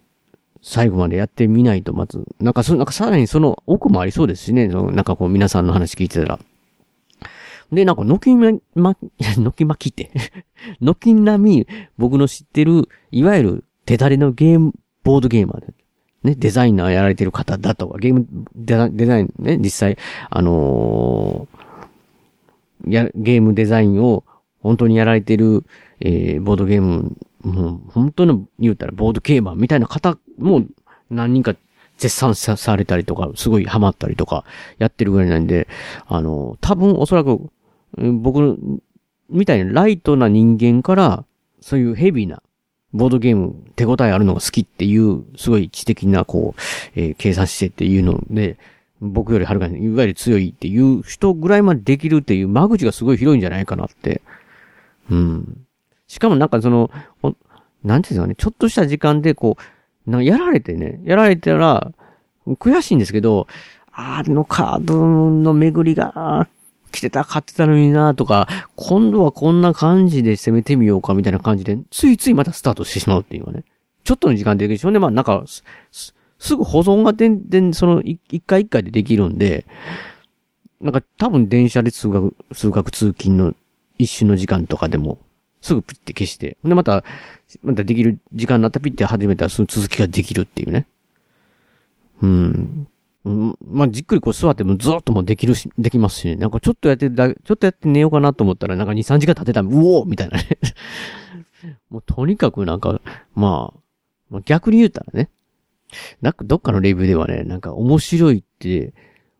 [0.61, 6.39] 最後までやってみないとまず、なんかその、なんかさらにその奥もありそうですしね、そのなんかこう皆さんの話聞いてたら。
[7.71, 10.09] で、なんか、のきま、ま、のきまきって。
[10.81, 15.73] のきなみ、僕の知ってる、いわゆる手だれのゲーム、ボードゲーマーで。
[16.23, 18.75] ね、デザイナーやられてる方だとか、ゲームデ
[19.05, 19.97] ザインね、実際、
[20.29, 24.23] あのー、や、ゲームデザインを
[24.61, 25.63] 本当にやられてる、
[25.99, 30.65] えー、ボードゲーム、もう本当の言うたらボードゲーマーみたいな方も
[31.09, 31.55] 何人か
[31.97, 34.43] 絶賛されたりとか、すごいハマったりとか、
[34.77, 35.67] やってるぐらいなんで、
[36.07, 37.49] あの、多分おそらく、
[37.97, 38.57] 僕
[39.29, 41.25] みたいなライトな人間から、
[41.61, 42.41] そういうヘビーな
[42.93, 46.61] ボードゲーム手応えあるのが好きっていう、すごい知的な、こう、
[46.95, 48.57] えー、計算してっていうので、
[49.01, 54.21] 僕よりはるかに、いわゆる強いっていう人ぐらいまでできるっていう間口がすごい広いんじゃないかなって。
[55.11, 55.65] うん。
[56.07, 56.89] しかもなんかその、
[57.83, 59.57] なんていうんですかね、ちょっとした時間でこ
[60.07, 61.91] う、なんかやられてね、やられたら、
[62.47, 63.47] 悔しいんですけど、
[63.91, 66.47] あのカードの巡りが、
[66.97, 73.63] 来てた、買ってたのになとか、今度はこんな感じで攻めてみようかみたいな感じで、ついついまたスタートしてしまうっていうのはね。
[74.03, 75.63] ちょっとの時間でできるし、ほんでまあなんか、す、
[76.39, 79.65] すぐ保存が全然その一回一回でできるんで、
[80.81, 83.53] なんか多分電車で通学、通学通勤の
[83.99, 85.19] 一瞬の時間とかでも、
[85.61, 87.03] すぐピッて消して、でまた、
[87.61, 90.87] またできる時間になったピッて始めたらその続きができるっていうね。
[92.21, 92.87] うん。
[93.65, 100.47] まあ、じっくりこう座ってもずっともできるし、できますし、ね、なんかちょっとやってだ、ちょっとやって寝ようかなと思ったら、なんか2、3時間経てたら、うおーみたいなね
[101.89, 103.01] もうとにかくなんか、
[103.35, 103.79] まあ、
[104.29, 105.29] まあ、逆に言うたらね、
[106.21, 108.93] なんかどっかのレビューではね、なんか面白いって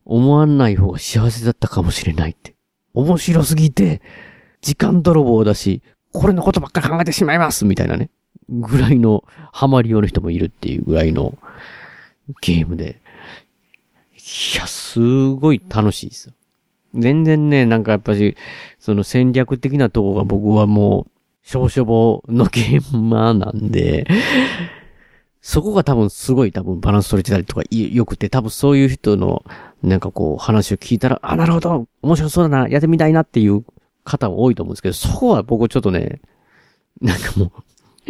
[0.05, 2.55] 思わない方が幸せだったかもしれないって。
[2.93, 4.01] 面白すぎて、
[4.61, 5.81] 時間泥棒だし、
[6.13, 8.09] これのことばっかり考えてしまいますみたいなね。
[8.49, 11.37] ぐらいのハマり用の人もいるっていうぐらいの
[12.41, 13.01] ゲームで。
[14.27, 16.33] いや、すごい楽しいですよ。
[16.93, 18.35] 全然ね、なんかやっぱし、
[18.77, 21.11] その戦略的なとこが僕はもう、
[21.43, 24.05] 少々ぼのゲーマーなんで、
[25.39, 29.45] そこが多分すごい多分バランス取れてたりとか良くて、多分そういう人の
[29.81, 33.63] なんかこう話を聞いたら、あ、なるほど、面白そうだな、やってみたいなっていう
[34.03, 36.19] 方も多いと思うんですけど、そこは僕ちょっとね、
[36.99, 37.51] なんかもう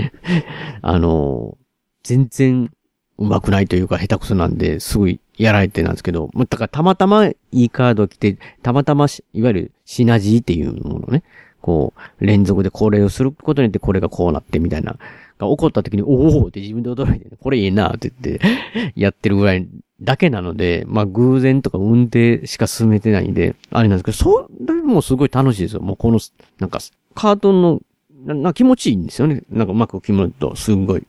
[0.81, 1.57] あの、
[2.01, 2.71] 全然
[3.17, 11.23] 上手くないというか下手くそなんで、すごいやられてなんですけど、だからたまたまいいカード来て、たまたまいわゆるシナジーっていうものね、
[11.61, 14.97] こう、連続でこれをすることによってこれがこうなってみたいな、
[15.37, 19.67] が起こった時に、おおって自分で驚いて、これいいなって言って、やってるぐらい
[20.01, 25.81] だけなので、まあ偶然とか運転しか進めてないんで、あれなんですけど、それもすごい楽しいですよ。
[25.81, 26.19] もうこの、
[26.59, 26.79] なんか、
[27.13, 27.81] カートの、
[28.25, 29.43] な、気持ちいいんですよね。
[29.49, 31.03] なんかうまく決まると、すごい。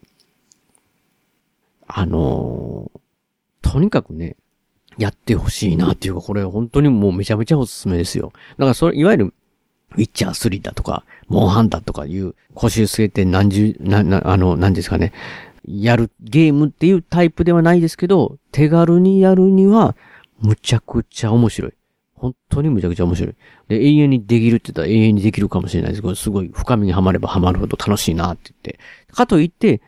[1.91, 2.99] あのー
[3.61, 4.35] とにかくね、
[4.97, 8.31] やってほしいなっていうか、これ本当にもうめちゃめちゃおすすめですよ。
[8.57, 9.33] だからそれ、いわゆる、
[9.95, 15.13] ウィッチャー3だとか、モンハンだとかいう腰据えて何十、な、な、あの、何ですかね、
[15.65, 19.95] やるゲームっていうタイプではないですけど、手軽にやるには、
[20.39, 21.73] むちゃくちゃ面白い。
[22.15, 23.35] 本当にむちゃくちゃ面白い。
[23.67, 28.79] で、永遠にできるって言ったら永遠にできるかもしれないですけど、すごい深みにはまればはまるほど楽しいなって言って。
[29.13, 29.81] かといって、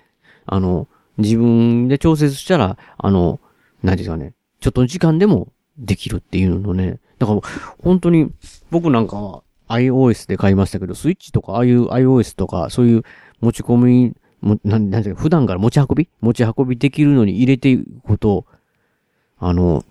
[0.46, 0.88] あの、
[1.22, 3.40] 自分で調節したら、あの、
[3.84, 7.00] 何ですかね、ちょっと時間でもできるっていうのね。
[7.20, 7.42] だから、
[7.80, 8.32] 本当に、
[8.70, 13.04] 僕なんかは iOS で買いましたけど、スイッチとか、ああいう iOS とか、そういう
[13.40, 16.10] 持ち込み、も、なん、なんていうか、普段から持ち運び？
[16.20, 18.46] 持ち運びできるのに入れていくこと、
[19.38, 19.86] あの、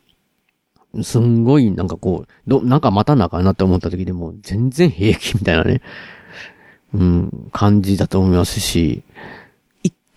[1.02, 5.82] すんごいなんかこう、ど、なんかまたなあかんなって思った時でも、全然平気みたいなね、
[6.92, 9.04] うん、感じだと思いますし、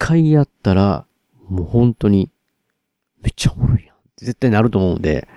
[0.04, 1.06] 回やったら、
[1.48, 2.30] もう本当に、
[3.22, 3.96] めっちゃおもろいやん。
[4.18, 5.30] 絶対なると思うんで、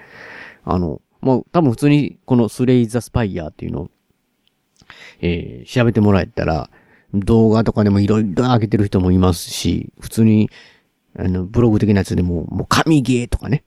[0.65, 3.91] あの、もう多分普通にこのスレイザスパイヤーっていうのを、
[5.21, 6.69] えー、調べてもらえたら、
[7.15, 10.51] 動画とかでもいろいろ上げてる人もいますし、普通に、
[11.17, 13.63] あの、ブログ的なやつでも、もう神ゲーとかね、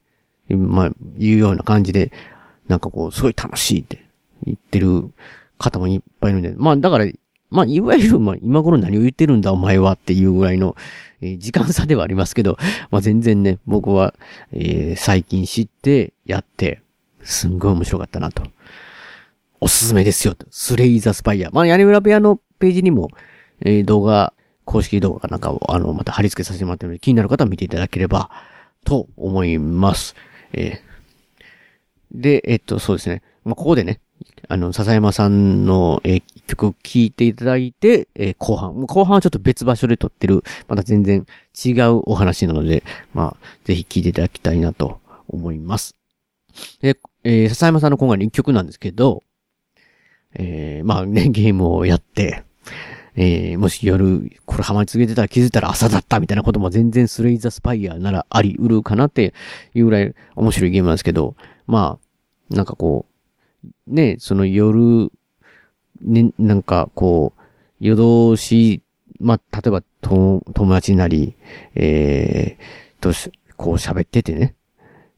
[0.49, 2.11] まあ、いうような感じで、
[2.67, 4.05] なんかこう、すごい楽しいって
[4.43, 5.13] 言ってる
[5.57, 7.05] 方もいっぱいいるんで、まあだから、
[7.49, 10.75] まあいわゆる、まあ今頃何を言ってるんだお前はっていうぐらいの、
[11.21, 12.57] えー、時間差ではありますけど、
[12.91, 14.13] まあ全然ね、僕は、
[14.51, 16.81] えー、最近知ってやって、
[17.23, 18.43] すんごい面白かったなと。
[19.61, 20.45] おすすめですよと。
[20.51, 21.49] スレイザースパイア。
[21.51, 23.09] まあ屋根裏部屋のページにも、
[23.61, 24.33] えー、動画、
[24.63, 28.29] 公式動画なんかを、あの、また貼り付けさせてもらってるので、気になる方は見ていただければ、
[28.85, 30.15] と思います。
[30.53, 33.21] えー、で、えっと、そうですね。
[33.43, 33.99] まあ、ここでね、
[34.47, 38.81] あの、笹山さんの、えー、曲を聴いていただいて、えー、後半。
[38.81, 41.25] 後半はちょっと別場所で撮ってる、また全然
[41.63, 45.95] 違うお話なので、まあ、ぜひ聴いていただきたいなと思います。
[46.81, 49.23] で、えー、笹山さんの今回の一曲なんですけど、
[50.35, 52.43] えー、まあね、ゲームをやって、
[53.15, 59.33] えー、もし夜、これハマり続けてたら気づいたら朝だったみたいなことも全然スレイザースパイアならあり得るかなって
[59.73, 61.35] いうぐらい面白いゲームなんですけど、
[61.67, 61.99] ま
[62.51, 63.08] あ、なんかこう、
[63.87, 65.11] ね、その夜、
[66.01, 67.41] ね、なんかこう、
[67.79, 68.81] 夜通し、
[69.19, 71.35] まあ、例えばと友達なり、
[71.75, 74.55] えー、とし、こう喋っててね、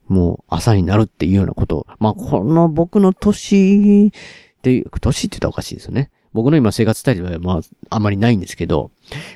[0.08, 1.86] もう朝になるっていうようなこと。
[2.00, 4.12] まあ、この僕の年
[4.64, 6.12] で、年って言ったらおかしいですよね。
[6.34, 8.92] 僕の今生活スタイルはまあ、あまりないんですけど、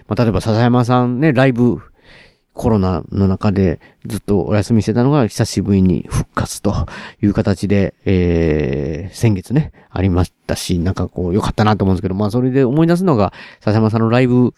[0.08, 1.82] まあ、例えば笹山さんね、ライブ、
[2.56, 6.74] コロナの中でずっとお休みしてたのが久しぶりに復活と
[7.22, 14.54] いう形で、えー、先月ね、ありましたし、なんかこう良かったなと思うんですけど、まあそれで思い出すのが、笹山さんのライブ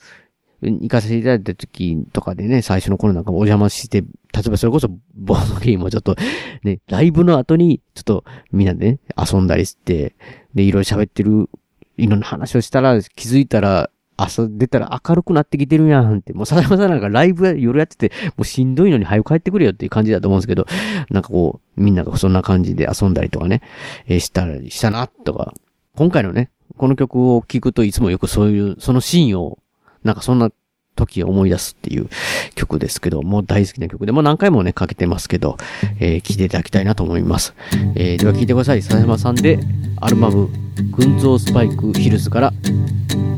[0.62, 4.08] 行かせていただいた時とかでね、最初の頃なんかお邪魔して、例
[4.46, 6.16] えばそれこそボードゲームをちょっと
[6.64, 10.16] ね、ライブの後にちょっとみんなでね、遊んだりして、
[10.54, 11.50] で、いろいろ喋ってる
[11.98, 20.66] いろんな話をしたら、気づいたら、朝出たら明るくなってきてるやんって、もう佐山さんなんかライブ夜やってて、もうしんどいのに早く帰ってくれよっていう感じだと思うんですけど、
[21.10, 23.62] なんかこう、みんながそんな感じで遊んだりとかね、
[24.08, 25.54] えー、したりしたな、とか、
[25.96, 29.60] 今回のね、この曲を聴くといつもよくそういう、そのシーンを、
[30.04, 30.52] なんかそんな
[30.98, 32.10] 時を思い出すっていう
[32.56, 35.56] 曲ですけど、もう大好きな曲で、もう何回もね、かけてますけど、
[36.02, 37.54] えー、聴いていただきたいなと思います。
[37.96, 38.82] えー、では聴いてください。
[38.82, 39.60] 佐山さんで、
[40.02, 40.50] アルバム、
[40.92, 42.54] 群像スパイクヒルズから、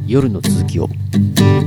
[0.07, 0.89] 夜の続きを。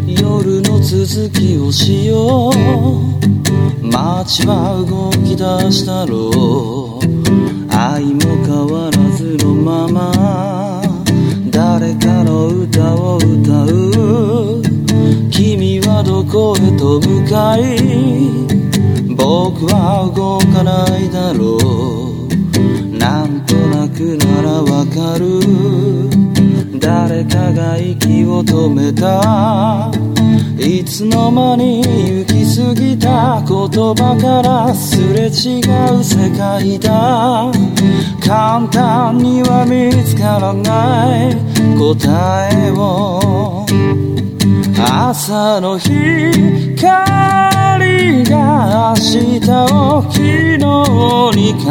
[0.07, 3.87] 夜の続きをしよう。
[3.87, 7.73] 街は動き出したろう。
[7.73, 10.83] 愛も変わらずのまま。
[11.51, 14.63] 誰かの歌を歌う。
[15.31, 15.72] 君
[16.03, 17.77] どこへと向かい
[19.15, 22.99] 僕は動かないだろう。
[22.99, 25.41] なんとなくならわかる。
[26.81, 29.91] 誰かが息を止めた。
[30.59, 37.53] いつの間に行き過ぎた言葉からすれ違う世界だ。
[38.25, 41.37] 簡単には見つからない
[41.79, 43.67] 答えを。
[44.79, 46.83] 朝の光
[48.25, 49.03] が明
[49.41, 50.59] 日を昨日
[51.37, 51.69] に変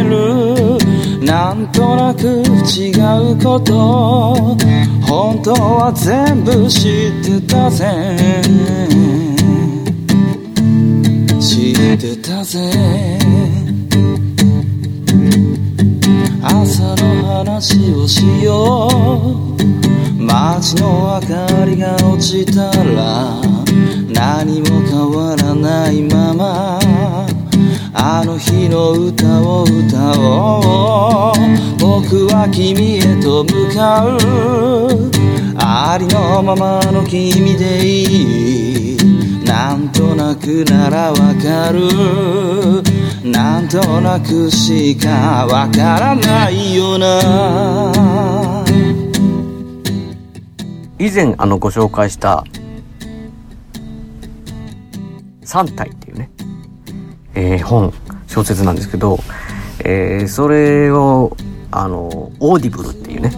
[0.00, 2.42] えるなんとなく
[2.76, 2.90] 違
[3.32, 4.56] うこと
[5.06, 8.42] 本当は全部知ってたぜ
[11.40, 12.60] 知ってたぜ
[16.42, 18.88] 朝の話をしよ
[19.50, 20.03] う。
[20.26, 23.40] 街の明かりが落ちたら
[24.12, 26.78] 何も変わらないまま
[28.06, 31.34] あの日の歌を歌おう。
[31.78, 34.18] 僕は君へと向かう。
[35.56, 39.44] ありのままの君でいい。
[39.46, 42.82] なんとなくならわかる。
[43.22, 48.64] なんとなくしかわからないよな。
[51.04, 52.44] 以前あのご紹介した
[55.42, 56.30] 三体っていうね、
[57.34, 57.92] えー、本、
[58.26, 59.18] 小説なんですけど、
[59.80, 61.36] えー、それを、
[61.70, 63.32] あの、オーディブルっていうね、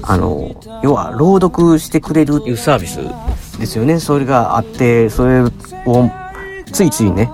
[0.00, 2.98] あの、要は朗読してくれるっていうサービス
[3.58, 4.00] ですよね。
[4.00, 5.50] それがあって、それを
[6.72, 7.30] ついついね、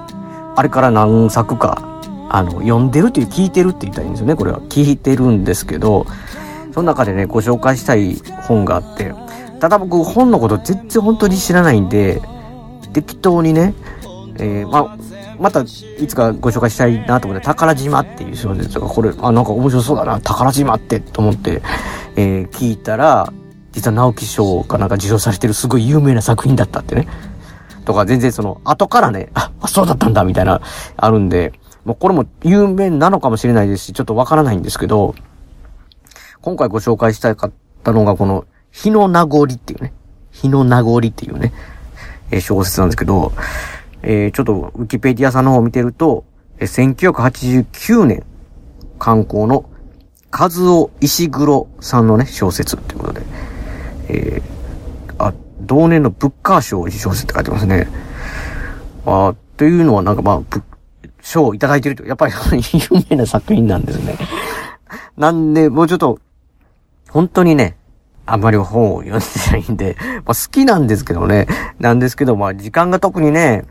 [0.57, 4.35] あれから何作か、あの、読んでるっていう、聞いてるって言ったらいいんですよね。
[4.35, 4.59] これは。
[4.63, 6.05] 聞いてるんですけど、
[6.73, 9.15] その中でね、ご紹介したい本があって、
[9.61, 12.21] ただ僕本のこと全然本当に知らないんで、
[12.93, 13.75] 適当にね、
[14.39, 14.97] えー、まあ、
[15.39, 15.67] またい
[16.07, 21.63] つかご紹介したいなと思って、宝島っていう小説が、これ、あ、なんか面白そうだな、宝島ってと思って、
[22.17, 23.33] えー、聞いたら、
[23.73, 27.07] 実は直木賞かなんか受賞されてるすごい有名な作品だったってね。
[27.85, 30.61] とか全然その、後からね、あ、そうだったんだみたいな、
[30.97, 31.53] あるんで、
[31.85, 35.15] もうこれも有名なのかもしれないですし、ちょっとわからないんですけど、
[36.43, 37.53] 今回ご紹介したかっ
[37.85, 39.93] たのが、この、日の名残っていうね、
[40.31, 41.53] 日の名残っていうね、
[42.31, 43.33] えー、小説なんですけど、
[44.03, 46.25] えー、ちょっと、ウィキペディアさんの方を見てると、
[46.59, 48.25] えー、1989年、
[48.99, 49.69] 観光の、
[50.33, 53.23] 和尾石黒さんのね、小説っていうことで、
[54.09, 57.89] えー、あ、同年のブッカー賞受賞説って書いてますね。
[59.05, 60.61] あというのはなんかまあ、
[61.21, 62.33] 賞をいただいてると、やっぱり
[62.73, 64.17] 有名な作品なんですね。
[65.17, 66.19] なんで、もうちょっと、
[67.11, 67.77] 本当にね、
[68.27, 71.47] あんまり本を読んでないんで、 まあ好きなんですけどね、
[71.79, 73.65] なんですけど、まあ時間が特にね、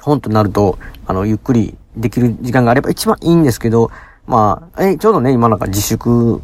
[0.00, 3.90] 本となると、あの、ゆっくりできる時間があれば一番いいんですけど、
[4.26, 6.40] まあ、え、ちょうどね、今なんか自粛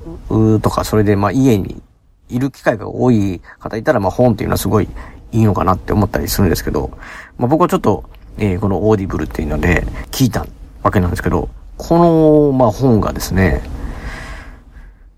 [0.63, 1.83] とか、それでまあ家に
[2.29, 4.89] いる機会が多い方いたら、まあ本っていうのはすごい
[5.33, 6.91] いいのかなって思ったりするんですけど、
[7.39, 8.05] まあ僕はちょっと、
[8.37, 10.47] えー、このオーディブルっていうので聞いた
[10.83, 13.63] わけなんですけど、この、まあ本がですね、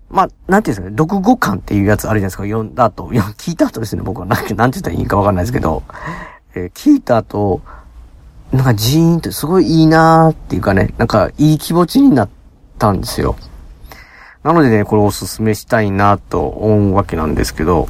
[0.09, 4.25] まあ、なんていうんですかね、読後感っていうやつあるじゃないですか、読んだ後、いや、聞いた後ですね、僕は。
[4.25, 5.83] なんて言ったらいいかわかんないですけど、
[6.55, 7.61] えー、聞いた後、
[8.51, 12.29] なんかジーンってすごいいいなーっていうかね、なんかいい気持ちになっ
[12.79, 13.35] たんですよ。
[14.43, 17.89] なのでね、これおすすめしたいなと思うわけなんですけど、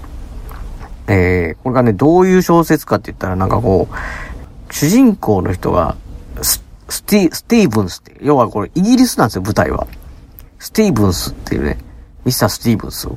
[1.07, 5.95] えー、これがね、どういう小説かって言ったらなんかこう、主人公の人が、
[6.41, 9.87] ススティ、スティーブンスって、要はこれイギリスなんですよ、舞台は。
[10.59, 11.77] スティーブンスっていうね、
[12.27, 13.07] ミスター・スティーブンス。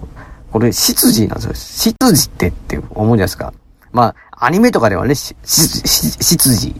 [0.52, 1.92] これ、執事なんですよ。
[1.98, 3.52] 執事ってって思うじゃないですか。
[3.90, 6.74] まあ、アニメとかではね、執事、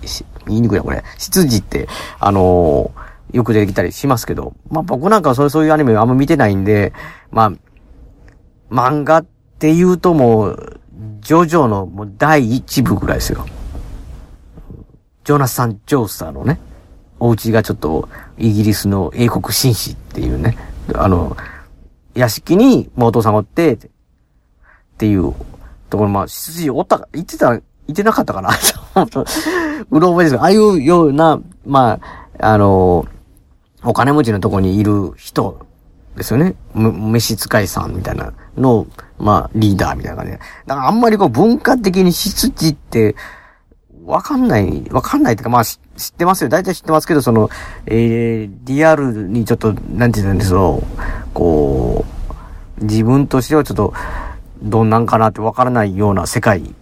[0.46, 1.02] 言いにくいな、これ。
[1.18, 1.88] 執事って、
[2.20, 6.92] あのー、よく出てきたりしますけど、まあ僕なんかそうそういうアニメあんま見てないんで、
[7.32, 7.52] まあ、
[8.72, 9.26] 漫画っ
[9.58, 10.80] て言うともう、
[11.20, 13.44] ジョジョのもう第一部ぐらいですよ。
[15.24, 16.60] ジョナサン・ジョースターのね、
[17.18, 20.56] お家がちょっとイギリスの英国紳士っていうね、
[20.94, 21.36] あの、
[22.14, 23.78] 屋敷に、もうお父さんおって、っ
[24.98, 25.32] ていう
[25.88, 27.60] ところ、まあ、執事おったか、言ってた、言
[27.92, 28.50] ってなかったかな
[29.90, 31.98] うろ覚えですああいうような、ま
[32.38, 33.06] あ、あの、
[33.82, 35.66] お金持ちのとこにいる人
[36.16, 36.54] ですよね。
[36.74, 38.86] む召使いさんみたいなの、
[39.18, 40.40] まあ、リーダーみたいな感じで。
[40.66, 43.16] だからあんまりこう文化的に執事って、
[44.04, 45.62] わかんない、わかんないっていうか、まあ、
[46.00, 46.48] 知ってますよ。
[46.48, 47.50] 大体知ってますけど、その、
[47.86, 50.82] えー、リアルにちょっと、なんて言うんですよ。
[51.34, 52.04] こ
[52.80, 53.92] う、自分としてはちょっと、
[54.62, 56.74] どんなんかなってわからないような世界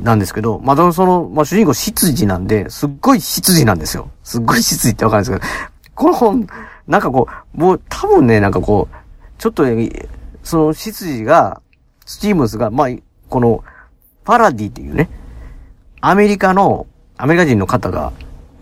[0.00, 4.10] なんですけど、まあ、その、まあ、主人公執事なんで、すっごい執事なんですよ。
[4.22, 5.52] すっごい執事ってわかるんですけど、
[5.94, 6.46] この本、
[6.86, 8.96] なんかこう、もう多分ね、なんかこう、
[9.38, 9.64] ちょっと、
[10.42, 11.60] その執事が、
[12.06, 12.88] スティームスが、まあ、
[13.28, 13.64] この、
[14.24, 15.08] パラディっていうね、
[16.00, 18.12] アメリカの、アメリカ人の方が、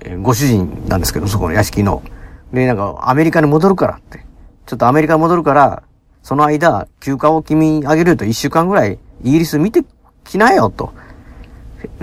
[0.05, 2.03] え、ご主人なんですけど、そこの屋敷の。
[2.53, 4.25] で、なんか、アメリカに戻るからって。
[4.67, 5.83] ちょっとアメリカに戻るから、
[6.23, 9.85] その間、休暇を君あげると一週間ぐらい、イギリス見て
[10.25, 10.93] きなよ、と。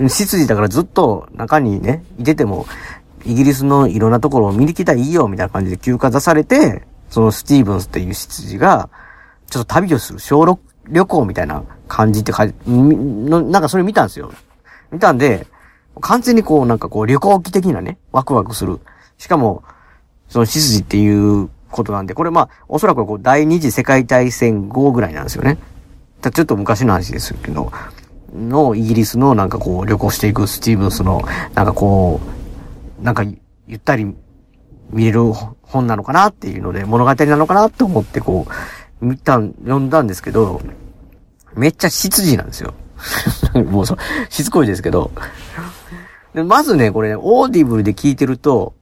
[0.08, 2.66] 執事だからずっと中にね、いてても、
[3.24, 8.88] イギリスのいろんなところを見に来たらいいよ、みたいな感じで休暇出されて、そのスティーブンスっていう執事が、
[9.48, 10.58] ちょっと旅をする、小
[10.88, 14.32] 旅行みたいな感じって書いて、なんかそれ見たんですよ。
[14.90, 15.46] 見たんで、
[16.00, 18.80] 完全にこう、なんかこう、旅行機的なね、ワクワクする。
[19.18, 19.62] しかも、
[20.28, 21.08] その、シスジってい
[21.42, 25.58] うことなんで、これまあ、おそらくこう、第二次世界大戦後ぐらいなんですよね。
[26.22, 27.72] ちょっと昔の話ですけど、
[28.34, 31.22] の、イギリスのなんかこう、旅行していくスティーブンスの、
[31.54, 32.20] なんかこ
[33.00, 34.14] う、なんか、ゆったり
[34.90, 35.32] 見れる
[35.62, 38.46] 本なのかなっていうので、物語なのかなって思ってこ
[39.00, 40.60] う、見た、読んだんですけど、
[41.54, 42.74] めっちゃ執事なんですよ。
[43.70, 45.10] もうそう、しつこいですけど。
[46.34, 48.74] でまずね、これね、オーディブルで聞いてると、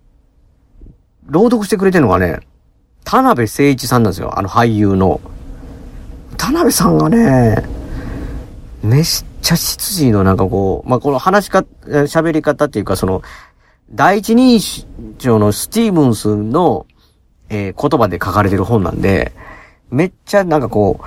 [1.26, 2.40] 朗読してくれてるのがね、
[3.04, 4.38] 田辺誠一さんなんですよ。
[4.38, 5.20] あの俳優の。
[6.36, 7.64] 田辺さんがね、
[8.82, 13.22] めっちゃ執事のなんかこう、まあ、この話しか、喋り方っていうか、その、
[13.90, 14.60] 第一人
[15.18, 16.86] 称のスティーブンスの、
[17.48, 19.32] えー、言葉で書かれてる本なんで、
[19.90, 21.04] めっちゃなんかこう、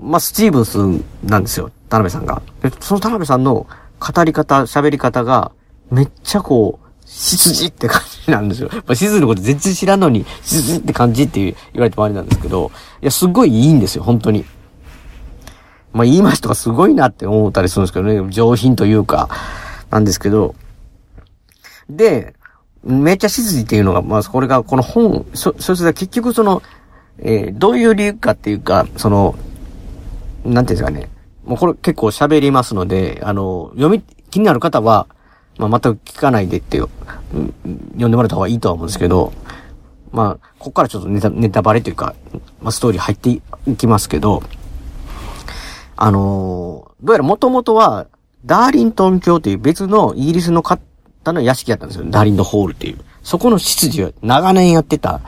[0.00, 0.78] まあ、スティーブンス
[1.24, 1.70] なんですよ。
[1.88, 2.42] 田辺さんが。
[2.80, 3.66] その田辺さんの
[4.00, 5.52] 語り方、喋り方が、
[5.90, 8.68] めっちゃこう、執事って感じなんですよ。
[8.72, 12.70] まあ、執事のこと全然知らんのに、執事って感じって言われてもあれなんですけど、
[13.00, 14.44] いや、すごいいいんですよ、本当に。
[15.92, 19.28] まあ、言い回しとかすごいなって思ったりするんですけどね、上品というか、
[19.90, 20.54] なんですけど、
[21.88, 22.34] で、
[22.84, 26.62] めっちゃ執事っていうのが、まあ、これが、この本、そ、そして結局その、
[27.18, 29.34] えー、どういう理由かっていうか、その、
[30.44, 31.08] なんていうんですかね、
[31.44, 35.08] もうこれ結構喋りますので、あの、読み、気になる方は、
[35.58, 36.90] まあ、全く聞かないでって、読
[37.34, 37.52] ん
[37.96, 39.32] でもらった方がいいとは思うんですけど、
[40.12, 42.14] まあ、ここからちょっとネタ、ネタバレというか、
[42.62, 43.30] まあ、ストーリー入って
[43.70, 44.42] いきますけど、
[45.96, 48.08] あのーどうやら元々は、
[48.44, 50.80] ダーリントン教という別のイギリスの方
[51.32, 52.06] の屋敷だったんですよ。
[52.08, 52.98] ダーリントホールっていう。
[53.22, 55.20] そこの執事を長年やってた。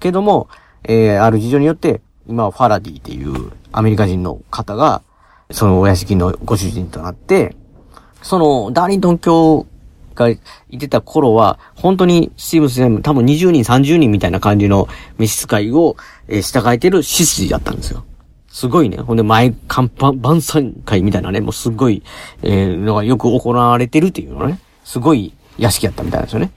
[0.00, 0.48] けども、
[0.82, 5.02] えー、ある事情によって、今はファラディっていうアメリカ人の方が、
[5.50, 7.56] そのお屋敷のご主人となって、
[8.20, 9.66] その、ダーリントン教
[10.14, 10.38] がい
[10.78, 14.88] てた頃は、本当にスティーブンスでも多分20人、30人みたいな感じの
[15.18, 15.96] 召使いを、
[16.28, 18.04] えー従えてる執事だったんですよ。
[18.48, 18.98] すごいね。
[18.98, 22.04] ほんで、前、看板、晩餐会みたいなね、もうすごい、
[22.42, 24.60] えー、のがよく行われてるっていうのね。
[24.84, 26.52] すごい屋敷やったみたいなんですよね。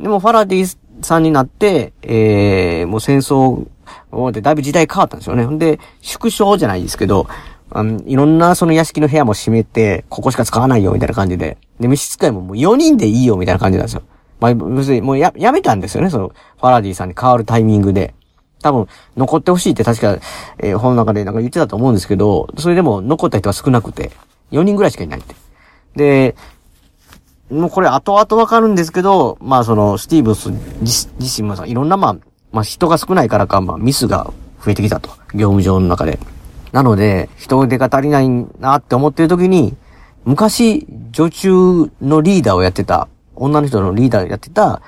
[0.00, 3.66] でも、ファラディさんになって、えー、もう戦争終
[4.10, 5.44] わってだいぶ時代変わったんですよね。
[5.44, 7.28] ほんで、縮小じゃないですけど、
[7.70, 11.58] あのいろんなその屋敷の部屋も閉めて、ここしか使わないよ、みたいな感じで。
[11.80, 14.02] で、召使いももう4人でいいよ、みたいな感じなんですよ。
[14.40, 18.14] まあ、要するにもうや、やめたんですよね、その、ファラディさんに変わるタイミングで。
[18.62, 20.18] 多分、残ってほしいって確か、
[20.58, 24.10] えー本の中でなんか言ってたと思うんですけど、それでも残った人は少なくて、
[24.52, 25.34] 4人ぐらいしかいないって。
[25.94, 26.36] で、
[27.50, 30.50] もうこれ後々わかるんですけど、まあその、スティーブンス
[30.80, 32.16] 自自身もさ、いろんなまあ、
[32.52, 34.32] まあ人が少ないからか、まあミスが
[34.64, 35.10] 増えてきたと。
[35.34, 36.18] 業務上の中で。
[36.72, 39.76] なので、人手が足りないなって思ってる時に、
[40.26, 41.50] 昔、女中
[42.02, 43.06] のリーダーをやってた、
[43.36, 44.82] 女の人のリーダーをやってた、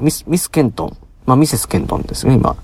[0.00, 0.96] ミス、ミス・ケントン。
[1.24, 2.50] まあミセス・ケントンですね、今。
[2.50, 2.56] っ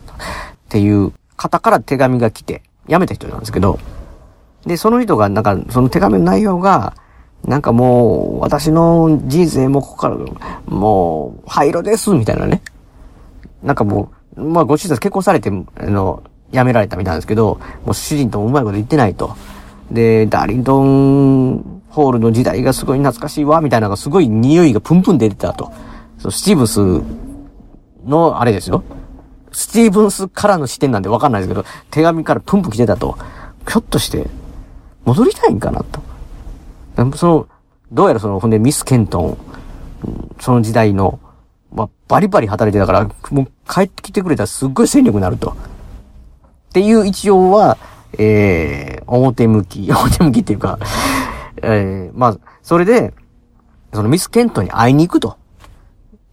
[0.69, 3.79] ていう方から手紙が来て、辞めた人なんですけど、
[4.67, 6.97] で、その人が、なんか、その手紙の内容が、
[7.45, 10.17] なんかもう、私の人生もここから、
[10.67, 12.63] もう、灰色です、みたいなね。
[13.63, 19.37] なんかもう、まあ、ご主人結婚されて、あの、辞められたみたいなんですけど、もう主人ともうまいこと言ってないと。
[19.93, 25.73] で、ダリントンホールの時代がすごい懐かしいわ、みたいなのがすごい匂いがプンプン出てたと。
[26.19, 27.03] そうスティーブス
[28.07, 28.85] の、あれですよ。
[29.51, 33.19] スティーブンスからの視点なんでわかんないですけど、手紙からプンプン来てたと。
[33.67, 34.29] ひょっとして、
[35.05, 37.17] 戻りたいんかなと。
[37.17, 37.49] その、
[37.91, 39.39] どうやらその、ほんでミス・ケントン、
[40.39, 41.19] その時代の、
[41.73, 45.51] まあ、バリバリ働いてたから、もう帰ってきてくれたらすっごい戦力になると。
[45.51, 47.77] っていう一応は、
[48.17, 50.79] えー、表向き、 表向きっていうか、
[51.63, 53.13] えー、まあ、それで、
[53.93, 55.37] そのミス・ケントに会いに行くと。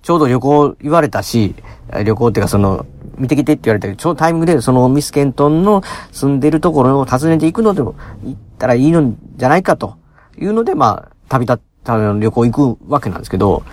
[0.01, 1.55] ちょうど旅行言われたし、
[2.03, 2.85] 旅行っていうかその、
[3.17, 9.97] 見てきてって言われたけど、ちょうどタイミングでそのミス・ケントンの住んでるところを訪ねていくのでも、行ったらいいのじゃないかと
[10.37, 13.63] いうので、まあ、旅立った旅行行くわけなんですけど、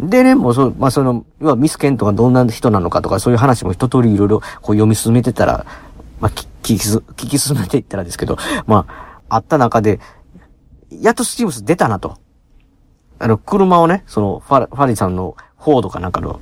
[0.00, 5.66] でね、もうそう、まあその、要はミス・ケントがどんな人なのかとか、そういう話も一通りいろいろこう読み進めてたら、
[6.20, 8.36] まあ、聞き、聞き進めていったらですけど、
[8.66, 10.00] まあ、あった中で、
[10.90, 12.16] やっとスティーブス出たなと。
[13.18, 16.40] あの、車をね、その、ファファリさんのフォードかなんかの、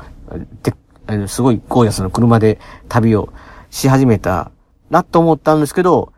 [0.62, 3.32] で、すごいゴージャスな車で旅を
[3.70, 4.51] し始めた
[4.90, 6.12] なと思ったんですけど、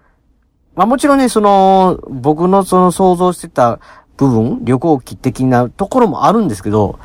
[0.74, 3.80] まあもちろんね、その、僕のその想像してた
[4.16, 6.98] 部分、旅行記的なところもあるんですけど、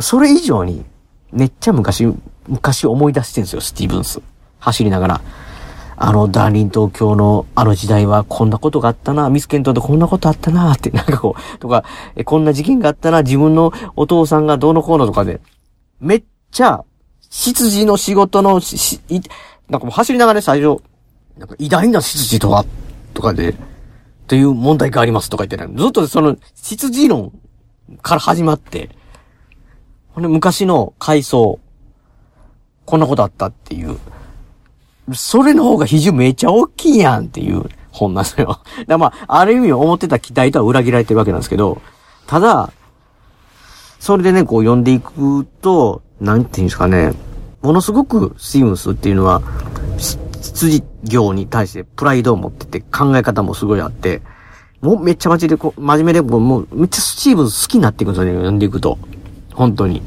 [0.00, 0.84] それ以上に、
[1.32, 2.12] めっちゃ昔、
[2.46, 4.20] 昔思い出してるんですよ、スティーブンス。
[4.58, 5.20] 走りながら。
[6.02, 11.84] あの、ダーリン東京のあの時代はこんなことがあったな、ミスケントでこんなことあったな、って、 なんかこう、とか、
[12.16, 15.42] えこんな事件があったな、自分のお父さんがどうのこうのとかで、
[16.00, 16.82] めっちゃ、
[17.28, 19.20] 執事の仕事のし、しい
[19.68, 20.82] なんかもう走りながらね最初、
[21.36, 22.64] なんか偉大な執事とは、
[23.12, 23.54] とかで、
[24.26, 27.30] という問題がありますとか言ってね、ずっとその、執事論
[28.00, 28.88] から始まって、
[30.14, 31.60] ほんで昔の階層、
[32.86, 33.98] こんなことあったっていう。
[35.14, 38.60] それの方が比重めっちゃ大きいやんっていう本なんですよ。
[38.86, 41.80] だまあ、ある意味思ってた期待とは裏切られてるわけなんですけど、
[42.26, 42.72] ただ、
[43.98, 47.12] それでね、こう読んでいくと、なんていうんですかね、
[47.62, 49.42] ものすごくスティーブンスっていうのは、
[50.40, 54.22] 羊業に対してプライドを持ってて考え方もすごいあって、
[54.80, 58.98] もうめっちゃマジでこ、真面目で、もうめっちゃスティーブンス好きになっていくんですよね、読んでいくと。
[59.52, 60.02] 本当に。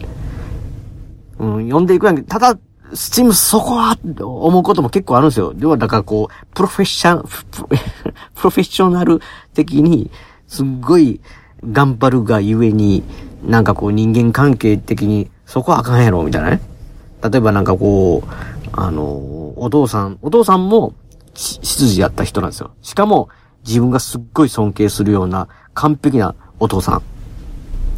[1.37, 2.57] うん、読んでいくやんけ、ただ、
[2.93, 5.53] スチームそこは、思うことも結構あるんですよ。
[5.57, 7.23] 要は、だからこう、プロフェッション、
[8.35, 9.19] プロフェッショナル
[9.53, 10.11] 的に、
[10.47, 11.19] すっごい
[11.71, 13.03] 頑張るがゆえに、
[13.45, 16.61] なんかこう人間関係的に、そこはあかんやろ、みたいなね。
[17.23, 18.29] 例えばなんかこう、
[18.73, 20.93] あの、お父さん、お父さんも、
[21.33, 22.71] し執事やった人なんですよ。
[22.81, 23.29] しかも、
[23.65, 27.01] 自分がすっごい尊敬するような完璧なお父さん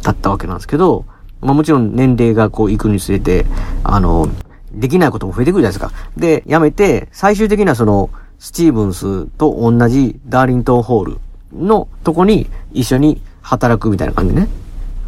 [0.02, 1.04] だったわけなんですけど、
[1.40, 3.46] まあもちろん年齢がこう行くにつれて、
[3.82, 4.28] あの、
[4.76, 6.10] できないことも増えてくるじゃないですか。
[6.16, 11.18] で、やめて、最終的にはその、スティーブンスと同じダーリントンホール
[11.54, 14.48] のとこに一緒に働くみたいな感じね。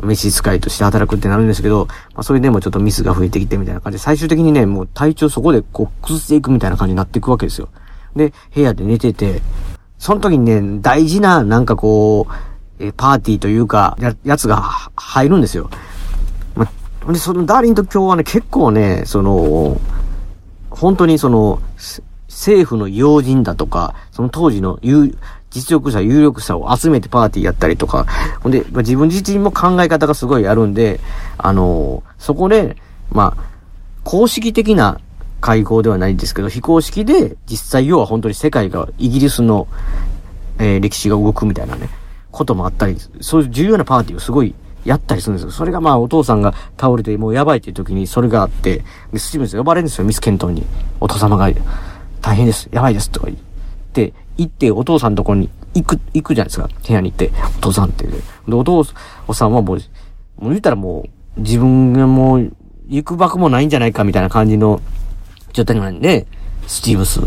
[0.02, 7.68] 召使いとして働くってなるんですけど、まあ、それでもちょっとミスが増えてきてみたいな感じで、最終的にね、もう体調そこでこう崩していくみたいな感じになっていくわけですよ。
[8.14, 9.42] で、部屋で寝てて、
[9.98, 12.32] その時にね、大事な、なんかこう、
[12.78, 14.62] えパーティーというか、や、やつが
[14.94, 15.68] 入るんですよ。
[17.06, 19.80] で、そのダーリンと今日はね、結構ね、その、
[20.70, 21.60] 本当にその、
[22.28, 25.16] 政府の要人だとか、その当時の有、
[25.50, 28.06] 実力者、有力者を集めてパーティーやったりとか、
[28.40, 31.00] ほんで、まあ、自分自身も考え方がすごいあるんで、
[31.38, 32.76] あのー、そこで、
[33.10, 33.44] まあ、
[34.04, 35.00] 公式的な
[35.40, 39.66] 会合ではないんですけど、非公式で、実際要は本当に世界が、イギリスの、
[40.58, 41.88] えー、歴史が動くみたいなね、
[42.30, 44.54] こともあったり、そういう重要なパーティーをすごい
[44.88, 45.50] やったりするんですよ。
[45.50, 48.82] それがまあお父さんが倒れてもうやばいっていう時にそれがあって、
[49.12, 50.64] で、スティーブンス呼ばれるんですよ、ミスケントンに。
[50.98, 51.50] お父様が、
[52.22, 53.38] 大変です、やばいです、とか言っ
[53.92, 56.68] て、行ってお父さんのところに行く、行くじゃないですか。
[56.86, 58.06] 部屋に行って、お父さんって。
[58.06, 58.14] で、
[58.48, 58.84] お父
[59.34, 59.82] さんはもう、も
[60.46, 62.50] う言ったらもう、自分がもう、
[62.88, 64.80] 行くばくもないんじゃないかみたいな感じの
[65.52, 66.26] 状態なんで、
[66.66, 67.20] スティーブス、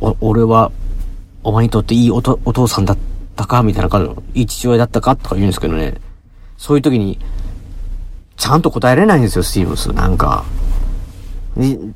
[0.00, 0.70] お、俺は、
[1.42, 2.98] お前にとっていいおとお父さんだっ
[3.34, 5.94] たかみたいな感じの、いい父親だったかとか言うんですけどね。
[6.56, 7.18] そういう時に、
[8.36, 9.92] ちゃんと答えれないんですよ、スティーブス。
[9.92, 10.44] なんか。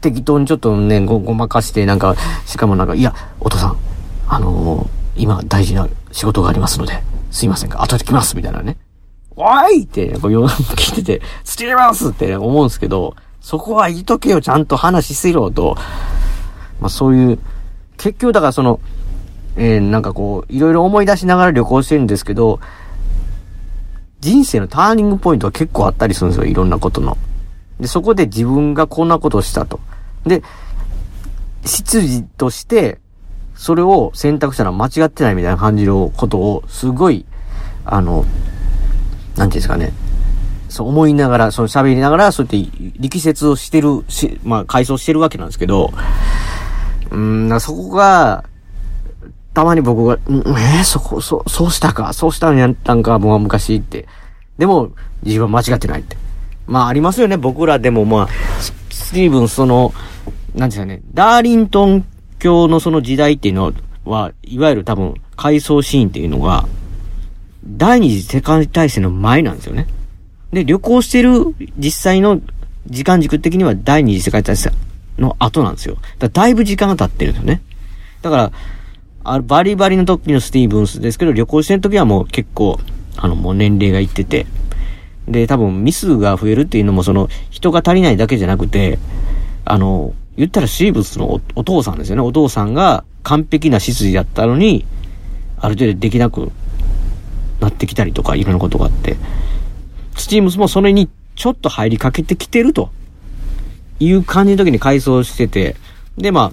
[0.00, 2.14] 適当にちょっとね、ご、ごまかして、なんか、
[2.46, 3.76] しかもなんか、いや、お父さん、
[4.28, 8.76] あのー、今大事な仕事がありますので、すいませんが、後で来ます、みたいなね。
[9.34, 15.76] おいって、こう、聞いてて、スティーブスって思うんですけど、そこは言いとけよ、ちゃんと話しすぎろと。
[16.80, 17.38] まあそういう、
[17.96, 18.80] 結局だからその、
[19.56, 22.60] えー、なんかこう、いろいろ思い出しながら旅行してるんですけど、
[24.20, 27.16] 人生のターニングポイントは結構あったりするんですよ、いろんなことの。
[27.80, 29.80] で、そこで自分がこんなことをしたと。
[30.24, 30.42] で、
[31.64, 32.98] 執事として、
[33.54, 37.26] それを選択したのは間違ってないみたいな感じのことを、すごい、
[37.84, 38.24] あの、
[39.36, 39.92] なんていうんですかね。
[40.68, 45.92] そう思いながら、その喋りながら、そうやって力説をしてるし、まあ、回想してるわけなんですけど、
[47.10, 48.44] うん、そこが、
[49.58, 54.06] たまに僕が、えー、そこ、そ、そうしたか、そうしたんやったんか、もう昔って。
[54.56, 54.92] でも、
[55.24, 56.16] 自分は間違ってないって。
[56.68, 58.28] まあ、ありますよね、僕らでも、まあ、
[58.88, 59.92] スティーブン、その、
[60.54, 62.06] なんですかね、ダーリントン
[62.38, 63.72] 教のその時代っていうの
[64.04, 66.64] は、いわゆる多分、回想シーンっていうのが、
[67.66, 69.88] 第二次世界大戦の前なんですよね。
[70.52, 72.40] で、旅行してる実際の
[72.86, 74.72] 時間軸的には第二次世界大戦
[75.18, 75.96] の後なんですよ。
[76.20, 77.60] だだいぶ時間が経ってるんですよね。
[78.22, 78.52] だから、
[79.24, 82.78] あバリバリの時のスティーブンスですけど、旅行してる時はもう結構、
[83.16, 84.46] あの、もう年齢がいってて、
[85.26, 88.98] で、多分ミスが増えるっていうのもその、人が足りないだけじゃなくて、
[89.64, 92.22] あの、言ったらシーブスのお父さんですよね。
[92.22, 94.86] お父さんが完璧な執事だったのに、
[95.58, 96.52] ある程度できなく
[97.60, 99.16] なってきたりとか、いろんなことがあって、
[100.16, 102.90] スチームスもそれにちょっと入りかけてきてると
[104.00, 105.76] いう感じの時に改装してて、
[106.16, 106.52] で、ま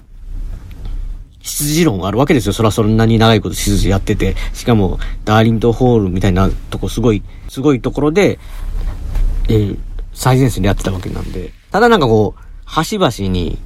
[1.46, 2.52] 執事論があるわけですよ。
[2.52, 8.38] そらそんなに長いこと執事やってて、しかも、ダーリントホールみたいなとこ、すごい、すごいところで、
[9.48, 9.78] えー、
[10.12, 11.52] 最前線でやってたわけなんで。
[11.70, 13.58] ただなんかこう、端々に、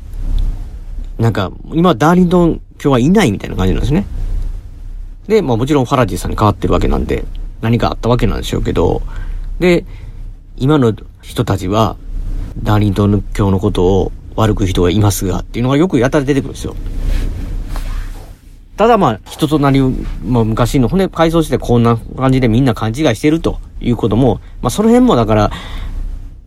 [1.19, 4.07] なんか、今ダーリントン今日はいないみたいな感じなんですね。
[5.27, 7.25] で、まあもちろんファラジーさんに変わってるわけなんで、
[7.63, 9.03] 何かあったわけなんでしょうけど、
[9.59, 9.87] で、
[10.57, 11.97] 今の人たちは、
[12.63, 16.75] ダーリントン教のことを悪く人がいますが、っていうのがよくやたら出てくるんですよ。
[18.81, 19.79] ただまあ、人となり、
[20.25, 25.51] まあ昔の骨改造してこんな感じでみんな勘違いしてるということも、まあその辺もだから、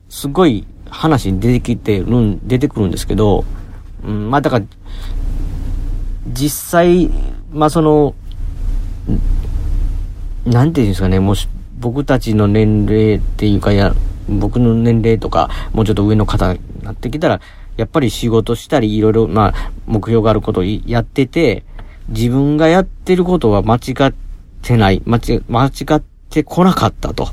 [0.09, 3.45] すごい話に出てきてるん、出てくるんですけど、
[4.03, 4.65] うん、まあだから、
[6.25, 7.11] 実際、
[7.51, 8.15] まあその、
[10.47, 13.93] なんていうんですかね、もし、僕たちの年齢っていうか、や、
[14.27, 17.41] 僕の年齢とか、もうちょっと上の方になってきたら、
[17.77, 21.63] やっぱり仕事したり、いろいろ、まあ、目標があることをやってて、
[22.09, 23.79] 自分がやってることは間違
[24.09, 24.13] っ
[24.61, 27.29] てない、間違、間違ってこなかったと。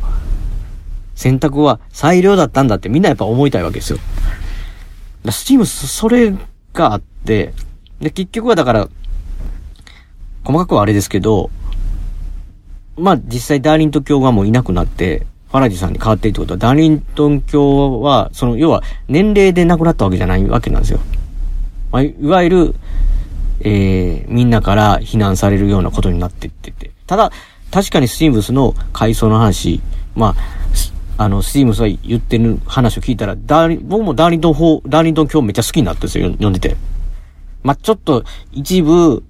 [1.14, 3.98] 選択は裁量だったんだってみんなやっぱ思いたいわけですよ。
[5.30, 6.32] スチーム、それ
[6.72, 7.52] があって、
[8.00, 8.88] で、結局はだから、
[10.44, 11.50] 細かくはあれですけど、
[12.96, 21.00] まあ実際ダーリント教がもういなくなって、ファラジさんに変わっているってことは、ダーリントン教は、その、要は年齢で亡くなったわけじゃないわけなんですよ。
[21.90, 22.74] まあ、いわゆる、
[23.61, 26.90] えー、みんなから非難されるようなことになってってて。
[27.06, 27.30] ただ、
[27.70, 29.80] 確かにスティーブスの階層の話、
[30.14, 30.34] ま
[31.18, 36.76] あ、あの、スティーブスが言ってる話を聞いたら、ダーリン、僕もダーリントン法、ダーリントン教めっちゃ好きになったんですよ、読んでて。
[37.62, 39.22] まあ、ちょっと、一部、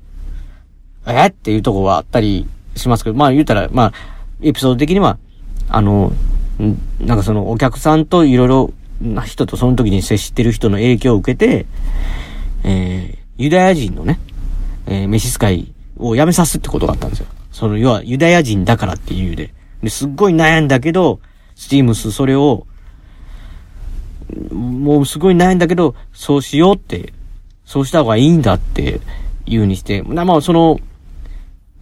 [1.07, 3.93] えっていうとこはあったりしますけど、まあ言うたら、まあ、
[4.43, 5.19] エピソード的には、
[5.69, 6.13] あの、
[7.01, 11.67] なんかそのお客さんといろいろな人とその時に接してる人の影響を受けて、
[12.65, 14.21] えー、ユダヤ人のね、
[14.87, 17.27] えー、メシス会をやめさすってことがあったんですよ。
[17.51, 19.55] その、要はユダヤ人だからっていうで。
[19.83, 21.21] で、すっごい悩んだけど、
[21.55, 22.67] スティームスそれを、
[24.53, 27.15] もうすごい悩んだけど、そうしようって、
[27.65, 29.01] そうした方がいいんだって
[29.47, 30.79] 言うにして、まあその、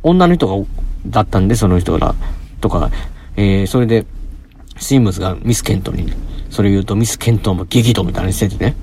[0.05, 0.65] 女の人が、
[1.07, 2.15] だったんで、その人が、
[2.61, 2.89] とか、
[3.37, 4.07] えー、それで、
[4.77, 6.13] スティームスがミス・ケントに、
[6.51, 8.77] それ言うとミス・ケントも激怒みたいにしててね。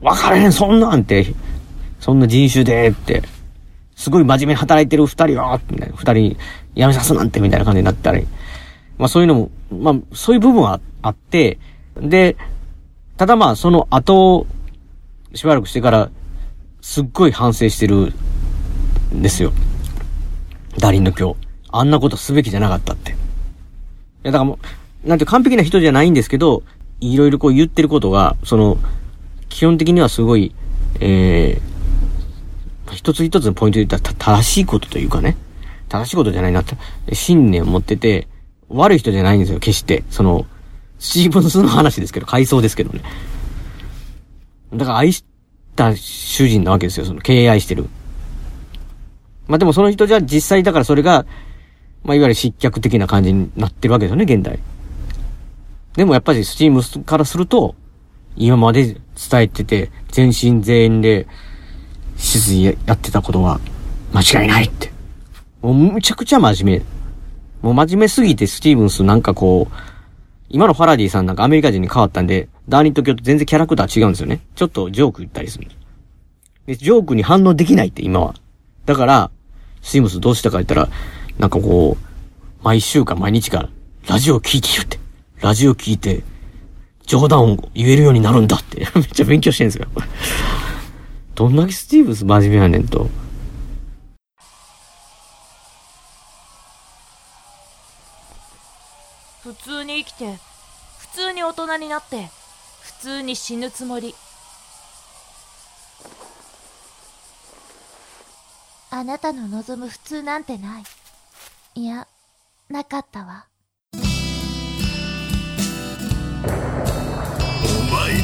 [0.00, 1.26] わからへん、そんなんって、
[2.04, 3.22] そんな人種で、って、
[3.96, 6.36] すごい真面目に働いてる二人は、みたいな、二人
[6.76, 8.26] 辞めさすなんて、みたいな感じになったり。
[8.98, 11.58] まあそういうのも、まあそういう部分はあって、
[11.96, 12.36] で、
[13.16, 14.46] ただまあその後、
[15.32, 16.10] しばらくしてから、
[16.82, 18.12] すっごい反省してる
[19.14, 19.54] んですよ。
[20.78, 21.36] ダリンの今日。
[21.72, 23.12] あんなことすべきじゃなかったって。
[23.12, 23.14] い
[24.24, 24.58] や、だからも
[25.06, 26.64] う、なんて完璧な人じゃないんですけど、
[27.00, 28.76] いろいろこう言ってることが、その、
[29.48, 30.54] 基本的にはすごい、
[31.00, 31.73] えー、
[32.92, 35.36] 一つ一つのポイントで言ったら正しいことというかね、
[35.88, 36.76] 正しいことじゃないなって、
[37.14, 38.28] 信念を持ってて、
[38.68, 40.04] 悪い人じゃないんですよ、決して。
[40.10, 40.46] その、
[40.98, 43.02] スティーブンスの話ですけど、回想ですけどね。
[44.74, 45.24] だから愛し
[45.76, 47.88] た主人なわけですよ、その、敬愛してる。
[49.46, 51.26] まあでもその人じゃ実際だからそれが、
[52.02, 54.58] まあいわゆる失脚的な感じになってるわけですよね、現代。
[55.96, 57.74] でもやっぱりスチームからすると、
[58.36, 61.26] 今まで伝えてて、全身全員で、
[62.16, 63.60] 指示やってたことは、
[64.12, 64.92] 間違いないって。
[65.62, 66.84] もうむちゃくちゃ真面目。
[67.62, 69.74] もう真面目すぎてスティーブンスなんかこう、
[70.50, 74.40] 今のファラディさんなんかアメリカ人に変わったんで、ダーニント教と全然キャラクター違うんですよね。
[74.54, 75.68] ちょっとジョーク言ったりする
[76.66, 76.76] で。
[76.76, 78.34] ジョークに反応できないって今は。
[78.86, 79.30] だから、
[79.82, 80.88] スティーブンスどうしたか言ったら、
[81.38, 83.68] なんかこう、毎週か毎日か、
[84.06, 84.98] ラジオ聞いてるって。
[85.40, 86.22] ラジオ聞いて、
[87.06, 89.88] 冗談を言えるようになるんだって めっちゃ勉強してるんですよ。
[91.34, 93.08] どんだけスティーブス真面目やねんと。
[99.42, 100.38] 普通に生きて、
[100.98, 102.30] 普通に大人になって、
[102.80, 104.14] 普通に死ぬつもり。
[108.90, 110.84] あなたの望む普通なんてない。
[111.74, 112.06] いや、
[112.68, 113.46] なかったわ。
[113.92, 114.02] 前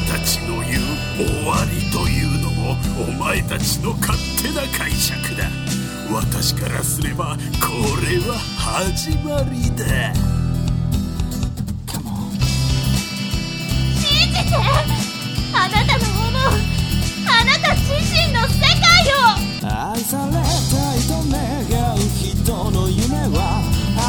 [0.07, 0.83] たちの言う
[1.17, 2.20] 終わりというの
[2.73, 5.49] もお前たちの勝手な解釈だ。
[6.11, 7.69] 私からすればこ
[8.05, 10.13] れは始まりだ。
[13.95, 14.55] 信じて。
[15.53, 16.59] あなたの思う
[17.27, 19.51] あなた自身の世界を。
[19.63, 23.61] 愛されたいと願う人の夢は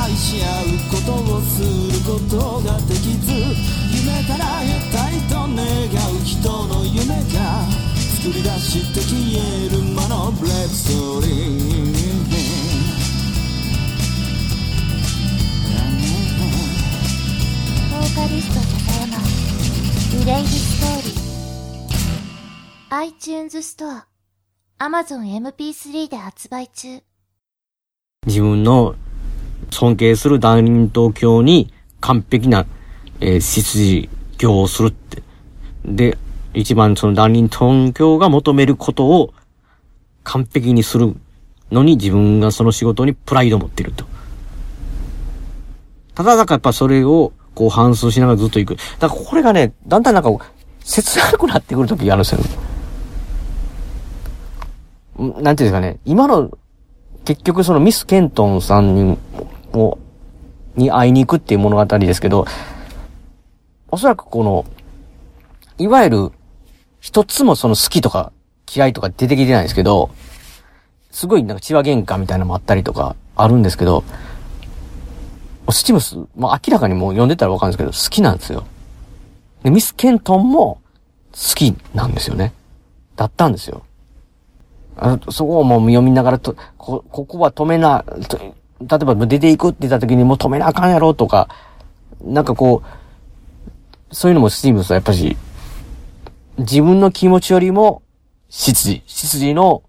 [0.05, 1.67] 愛し合うことをする
[2.05, 3.33] ことができず
[3.93, 4.82] 夢から得
[8.23, 12.33] 作り出して消える魔のブレックストーリー
[18.29, 19.19] リスト笹山。
[20.21, 22.97] グレストーリー。
[22.99, 24.07] iTunes ストア
[24.79, 27.03] Amazon MP3 で発売中。
[28.25, 28.95] 自分の
[29.73, 32.67] 尊敬する大輪東教に完璧な、
[33.19, 34.09] えー、執事
[34.39, 35.25] 業をするって。
[35.85, 36.17] で、
[36.55, 39.33] 一番そのダーリントン教が求めることを
[40.25, 41.17] 完璧にする
[41.71, 44.05] のに自分がその仕事にプライドを持ってると。
[46.15, 48.77] ただだかやっぱそれをこう反芻しながらずっと行く。
[48.99, 50.31] だからこれがね、だんだんなんか
[50.81, 52.41] 切なくなってくる時があるんですよ。
[55.19, 56.51] なんていうんですかね、今の、
[57.25, 59.19] 結局そのミス・ケントンさんに
[59.73, 59.99] も、
[60.75, 62.47] に会いに行くっていう物語ですけど、
[63.89, 64.65] おそらくこの、
[65.79, 66.33] いわゆる、
[67.03, 68.33] 一つもその好きとか
[68.73, 70.11] 嫌いとか出てきてないんですけど、
[71.11, 74.05] すごいなんか血話喧嘩みたいなのもあったりとかあるんですけど、
[75.69, 78.65] スティムス、まあ明らかにもう読んでたらわかるんですけど、好きなんですよ。
[79.65, 80.81] で、ミス・ケントンも
[81.33, 82.53] 好きなんですよね。
[83.17, 83.83] だったんですよ。
[84.97, 88.05] あのそこをもう読みながらと、こ、ここは止めな、
[88.81, 91.49] 例えば出ていくって言った時にもう止めなあかんやろとか、
[92.23, 92.85] なんかこ
[94.11, 95.37] う、そういうのもスティーブスはやっぱし、
[96.59, 98.03] 自分の気持ちよりも、
[98.49, 99.83] 執事、執事の、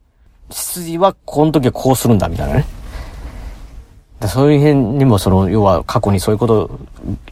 [0.50, 2.66] 執事はこの時はこうするんだみたいなね。
[4.28, 6.80] そういう辺にもその、要は過去にそういうこと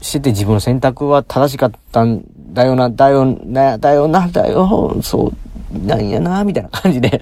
[0.01, 2.23] してて自分の選択は正しかったん
[2.53, 5.31] だよな、だよな、だよな、だよ、そ
[5.73, 7.21] うなんやな、みたいな感じで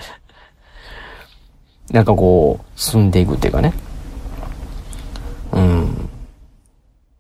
[1.92, 3.74] なんかこう、進んでいくっていうかね。
[5.52, 6.10] うん。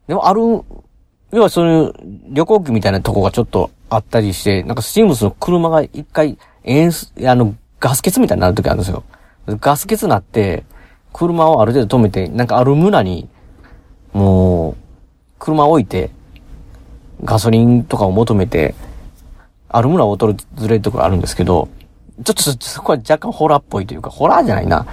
[0.08, 0.42] でもある
[1.32, 1.94] 要はそういう
[2.30, 9.04] 旅行機みたいなとこがちょっとあったりして、なんかスチームスの車が一回、塩素、あの、ガス欠みたいになる時あるんですよ。
[9.48, 10.64] ガス欠になって、
[11.14, 13.28] 車をある程度止めて、なんかある村に、
[14.14, 14.76] もう、
[15.40, 16.12] 車を置いて、
[17.24, 18.76] ガソリンとかを求めて、
[19.70, 20.36] ある村を訪
[20.68, 21.70] れるところあるんですけど、
[22.24, 24.86] ちょっとそこは若干ホラーっぽいというか、ホラーじゃないな。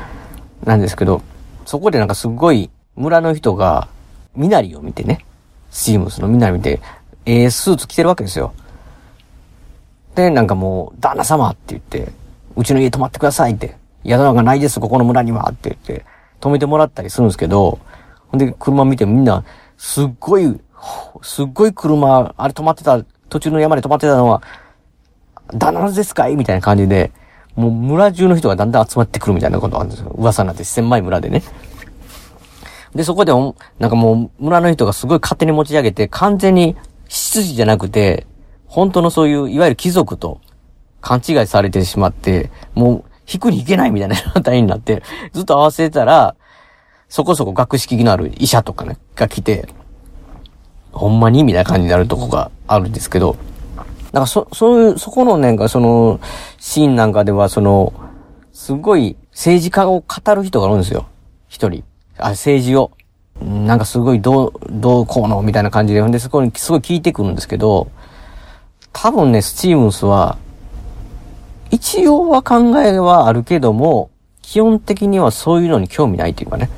[0.65, 1.23] なんですけど、
[1.65, 3.89] そこでなんかすごい村の人が、
[4.35, 5.25] ミナリを見てね、
[5.71, 6.81] スチームスのミナリ見て、
[7.25, 8.53] ええスーツ着てるわけですよ。
[10.17, 12.11] で、なんかもう、旦那様って言って、
[12.57, 16.05] うちの家泊まってくださいって、宿なんかないです、ここの村にはって言って、
[16.41, 17.79] 止めてもらったりするんですけど、
[18.29, 19.45] ほんで、車見てみんな、
[19.77, 20.59] すっごい、
[21.23, 24.43] すっごい車、あれ止まってた、途中の山で止まってたのは、
[25.53, 26.37] 旦那ですかい？
[26.37, 27.13] みたいな感じで、
[27.55, 30.09] もう村中の人がだんだん集まってくるみたいなことがあるんですよ。
[30.17, 31.43] 噂になって、千枚村でね。
[32.95, 33.33] で、そこで、
[33.79, 36.75] なんかもう村の人がすごい勝手に持ち上げて、完全に
[37.09, 38.27] 執事じゃなくて、
[38.77, 40.43] 本当のそういう、いわゆる貴族と
[41.01, 45.03] 勘違いされてしまって、もう引くに引けないみたいな状態になって、
[45.33, 46.37] ずっと合わせたら、
[47.09, 49.67] そこそこ学識のある医者とかね、が来て、
[50.93, 53.37] ほんまにみたいな感じになるとこがあるんですけど、
[54.13, 56.21] なんかそ、そういう、そこのなんかその、
[56.59, 57.95] シーンなんかでは、その、
[58.53, 61.07] すごい政治家を語る人がいるんですよ。
[61.49, 61.83] 一人。
[62.19, 62.91] あ、政治を。
[63.41, 67.89] なんかすごいどう、どうこうのみたいな感じで、ほんでそこにすごい聞いてくるんですけど、
[68.99, 70.39] 多分ね、スチームスは、
[71.71, 74.09] 一応は考えはあるけども、
[74.41, 76.71] 基本的にはそういうのに興味ないというかね。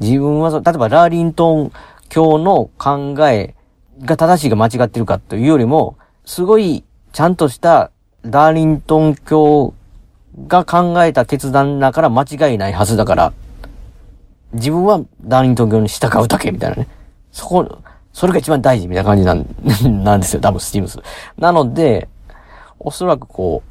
[0.00, 1.72] 自分は、例えばラーリントン
[2.08, 3.54] 教の考え
[4.02, 6.82] が正しいか間違ってるかというよりも、すごい
[7.12, 7.90] ちゃんとした
[8.24, 9.74] ダーリントン教
[10.48, 13.32] が考えた決断だから間違いないはずだから、
[14.54, 16.88] 自分はダーリントン教に従うだけみたいなね。
[17.32, 17.78] そこ、
[18.14, 19.44] それが一番大事みたいな感じなん、
[20.04, 21.00] なんですよ、多分スチームス。
[21.36, 22.08] なので、
[22.78, 23.62] おそらくこ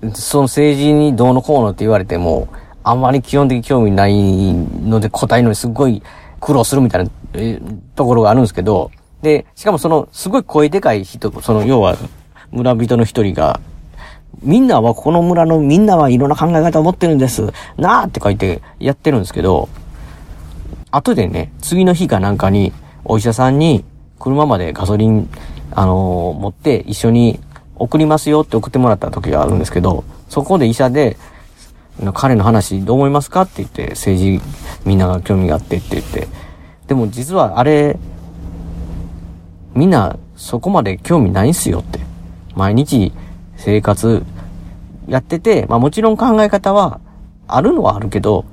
[0.00, 2.48] う、その政治にどうのこうのって言われても、
[2.84, 6.02] あんまり基本的に興味ないので答えのにすごい
[6.38, 7.60] 苦労するみたいな、え
[7.96, 11.96] ところがあるんですけど、で、しかもその、すごい声でかい人、その、要は、
[12.52, 13.60] 村人の一人が、
[14.42, 17.52] みんなは、この村のみんなはいろんな考え方を持ってるんです。
[17.76, 19.68] なーって書いてやってるんですけど、
[20.92, 22.72] 後でね、次の日かなんかに、
[23.10, 23.84] お医者さんに、
[24.20, 25.28] 車までガソリン、
[25.72, 27.40] あのー持って一緒に
[27.74, 31.16] 送りますよって送ってもらった時があるんですけど、そこで医者で、
[32.14, 34.44] 彼の話どう思いますかって言って、政治
[34.84, 36.28] みんなが興味があってって言って、
[36.86, 37.98] でも実はあれ、
[39.74, 41.98] みんなそこまで興味ないんすよって。
[42.54, 43.12] 毎日
[43.56, 44.24] 生活
[45.08, 47.00] やってて、まあもちろん考え方は
[47.48, 48.44] あるのはあるけど、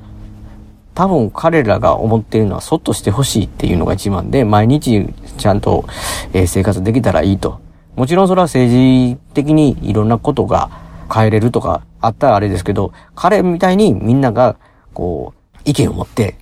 [0.97, 5.85] 多分彼らが思っているのはそっとしてほしいっていうのが一番で、毎日ちゃんと、
[6.33, 7.59] えー生活できたらいいと。
[7.95, 10.71] もちろんそれは政治的にいろんなことが
[11.13, 14.57] 変えれるとかあったらあれですけど、彼みたいにみんなが
[14.95, 16.33] こう意見を持って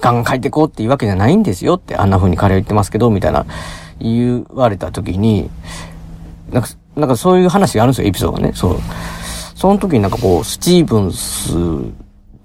[0.00, 3.46] ガンガン変えていこうっていうわけじゃないんですよってあんな風に彼は言ってますけど、みたいな
[4.00, 5.48] 言われた時に、
[6.50, 8.54] なんか、なんかそういう話があるんですよ、エピソードがね。
[8.56, 8.78] そう。
[9.54, 11.54] その時になんかこう、スティーブンス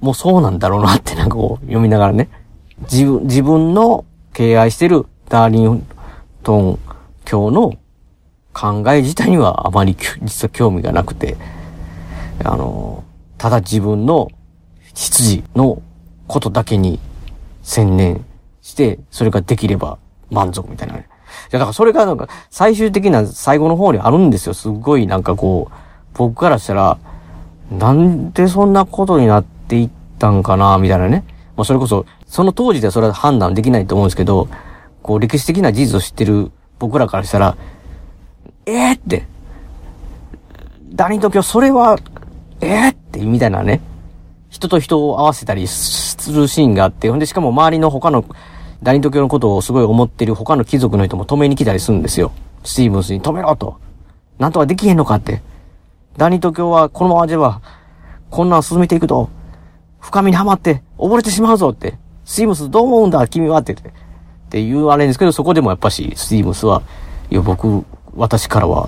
[0.06, 2.30] もうそうなんだろうなってなんかこう読みながらね。
[2.92, 5.84] 自分、自分の敬愛してるダーリン
[6.44, 6.80] トン
[7.26, 7.74] 教の
[8.54, 11.38] 考え自体にはあまり実は興味がなくて、
[12.44, 13.04] あの、
[13.40, 14.28] ただ自分の
[14.94, 15.82] 出自の
[16.28, 17.00] ことだけに
[17.64, 18.24] 専念
[18.62, 19.98] して、それができれば
[20.30, 21.00] 満足みたいな。
[21.50, 24.54] だからそれがなんか最終的な最後の方にあるんですよ。
[24.54, 25.74] すっごいなんかこう、
[26.14, 27.00] 僕からしたら、
[27.72, 29.90] なんでそんなことになってっていっ
[30.20, 31.24] たんかな、みたいなね。
[31.58, 34.48] まあそれこそ、その当時ではそれは判断できないと思うんですけど、
[35.02, 37.58] こう歴史的な事実を知ってる僕らからしたら、
[38.66, 39.26] えー、って、
[40.94, 41.98] ダニー東京、それは、
[42.62, 43.82] えー、って、みたいなね。
[44.50, 48.24] 人と人を合わせたりするシーンがあって、ほんでしかも周りの他の、
[48.82, 52.32] ダニー東京のことをすごい思ってる他の貴族の人も止めに来たりするんですよ。
[52.64, 53.78] スティーブンスに止めろと。
[54.40, 55.42] なんとかできへんのかって。
[56.18, 57.62] ダニー東京はこのままでは、
[58.30, 59.30] こんなん進めていくと、
[60.06, 61.98] 深みにはまって溺れてしまうぞって。
[62.26, 63.90] スティーブンスどう思うんだ君はってって。
[63.90, 63.92] っ
[64.50, 66.84] ていうあれですけど、そこでもやっぱし、スティーブンスは、
[67.32, 67.84] いや僕、
[68.16, 68.88] 私からは、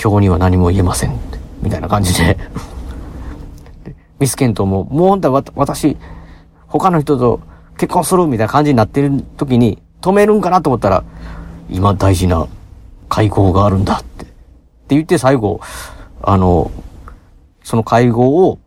[0.00, 1.16] 今日には何も言えません。
[1.62, 2.36] みたいな感じで。
[4.18, 5.96] ミスケントも、もうほんとはわ私、
[6.66, 7.40] 他の人と
[7.78, 11.04] 結婚するみたいな感じになってる時に、止めるんかなと思ったら、
[11.70, 12.48] 今大事な
[13.08, 14.24] 会合があるんだって。
[14.24, 14.34] って
[14.94, 15.60] 言って最後、
[16.22, 16.70] あの、
[17.62, 18.58] その会合を、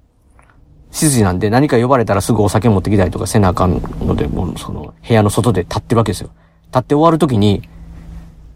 [0.91, 6.29] 執事なんで何か呼ばれたらすぐお酒持ってきたりとかせなあかんので、もうその部屋の外で立ってるわけですよ。
[6.67, 7.67] 立って終わる時に、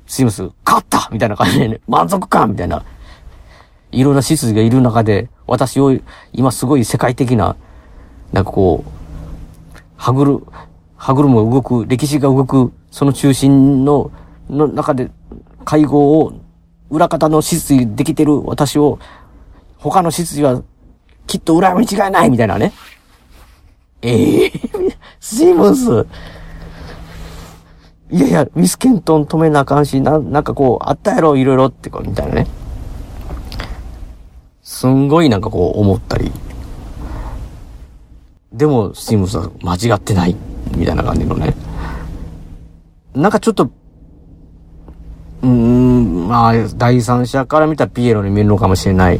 [0.07, 2.83] スティームス、勝ったみたいな感じでね、満足感みたいな。
[3.91, 5.95] いろんな執事がいる中で、私を
[6.33, 7.55] 今すごい世界的な、
[8.31, 8.89] なんかこう、
[9.95, 10.39] 歯車、
[10.97, 14.11] 歯車が動く、歴史が動く、その中心の、
[14.49, 15.11] の中で
[15.63, 16.33] 会合を、
[16.89, 18.99] 裏方の執事できてる私を、
[19.77, 20.61] 他の執事は
[21.27, 22.73] きっと羨むに違いないみたいなね。
[24.01, 26.07] ええー、スームス。
[28.11, 32.47] いやいや、ミスケントン止めなあかんし、な、なんかこう、あったやろ、いろいろってこう、みたいなね。
[34.61, 36.31] すんごいなんかこう、思ったり。
[38.51, 40.35] でも、スティムスは間違ってない、
[40.75, 41.55] みたいな感じのね。
[43.15, 43.71] なんかちょっと、
[45.41, 49.19] うーん、まあ、第三者から見たピエロに見えるのかもしれない、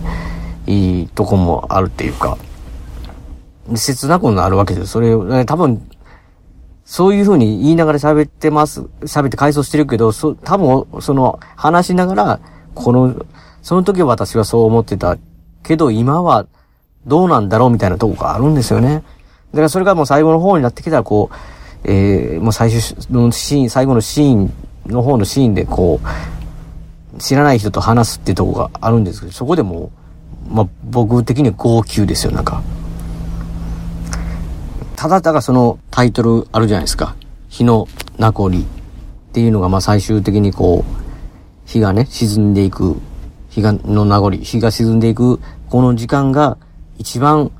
[0.68, 2.38] いいとこもあるっていうか、
[3.76, 4.88] 切なくなるわけですよ。
[4.88, 5.82] それ、ね、多分、
[6.86, 12.40] そういうふうに言いながら喋ってます、喋って回想してるけど、そ、多分、その、話しながら、
[12.76, 13.26] この、
[13.62, 15.18] その時は私はそう思ってた
[15.64, 16.46] けど、今は
[17.06, 19.04] どうなんだろうみたいなとこがあるんですよね。
[19.52, 21.36] だからそれがもう最後の方になってきたら、こう、
[21.86, 24.54] えー、もう最終のシーン、最後のシーン
[24.88, 26.00] の方のシーンで、こ
[27.16, 30.03] う、知らない人と話すっていうとこがあるんですけど、そこでもう、
[30.50, 32.62] まあ、僕的には号泣ですよ、なんか。
[34.96, 37.16] ただただそのタイトルあるじゃないですか。
[37.50, 37.88] 日の
[38.18, 38.52] 名残っ
[39.34, 42.98] ていうのが、まあ最終的にこう、日がね、沈んでいく、
[43.50, 45.40] 日が、の名残、日が沈んでいく、
[45.70, 46.58] この時間が
[46.98, 47.52] 一番、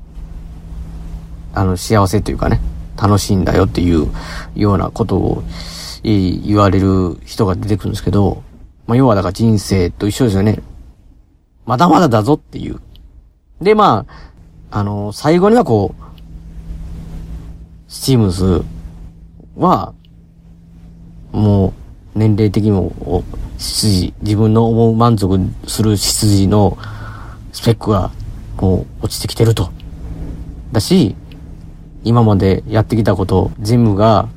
[1.52, 2.60] あの、幸せというかね、
[2.96, 4.08] 楽しいんだよっていう
[4.54, 5.42] ようなことを
[6.02, 8.42] 言われる人が出てくるんですけど、
[8.86, 10.60] まあ要はだから人生と一緒ですよね。
[11.66, 12.80] まだまだだぞっていう。
[13.60, 14.06] で、ま
[14.70, 16.04] あ、あの、最後にはこう、
[17.88, 18.64] スチームズ
[19.56, 19.94] は、
[21.32, 23.24] もう、年齢的にも、
[23.58, 26.76] 執事、自分の思う満足する執事の
[27.52, 28.10] スペックが、
[28.56, 29.70] こう、落ちてきてると。
[30.72, 31.16] だし、
[32.02, 34.28] 今までやってきたこと全部が、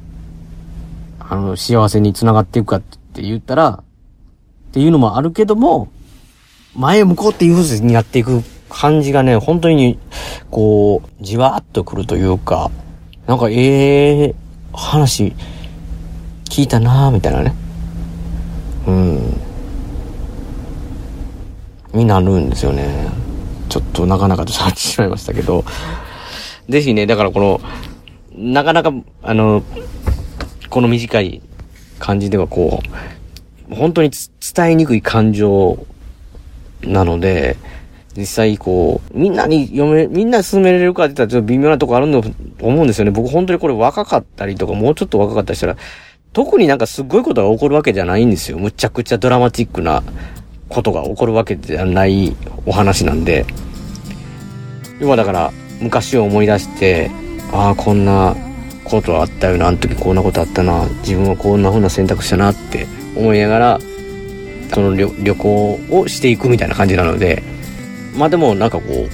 [1.20, 3.84] あの、幸せにつながっていくかって言ったら、
[4.70, 5.90] っていうのもあるけども、
[6.78, 9.98] 前向こうっていう風にやっていく感じがね、本当に、
[10.52, 12.70] こう、じわーっとくるというか、
[13.26, 15.34] なんかええー、話
[16.46, 17.56] 聞いたなーみたいなね。
[18.86, 19.42] うん。
[21.94, 23.10] になるんですよね。
[23.70, 25.66] ちょっとなかなかと触ってしまいましたけど。
[26.70, 27.60] ぜひね、だからこの、
[28.36, 29.64] なかなか、あの、
[30.70, 31.42] この短い
[31.98, 32.82] 感じではこ
[33.72, 34.12] う、本当に
[34.56, 35.88] 伝えにくい感情
[36.82, 37.58] なので、
[38.16, 42.24] 実際こう、みんなに読め、みんなに進めれるかって言ったらちょっと微妙なとこあると
[42.62, 43.12] 思うんですよね。
[43.12, 45.78] 僕本当にこれ若かったりとか、もうちょっと若かったりしたら、
[46.34, 48.58] 特になんかすっごいことが起こるわけじゃないんですよ。
[48.58, 50.04] むちゃくちゃドラマチックな
[50.70, 53.46] ことが起こるわけじゃないお話なんで。
[55.00, 57.12] 要はだから、昔を思い出して、
[57.54, 58.36] ああ、こんな
[58.84, 63.80] ことあったよな、あの時こんなことあったな、自分はこんな風な選択したなって思いながら、
[64.74, 67.44] その旅行をしていくみたいな感じなので、
[68.16, 69.08] まあでもなんかこ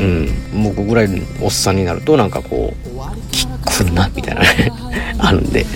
[0.00, 0.28] う、うん、
[0.62, 4.72] 僕ぐらいのおっさんになるとなんかこう、きくるな、みたいなね、
[5.18, 5.66] あるんで。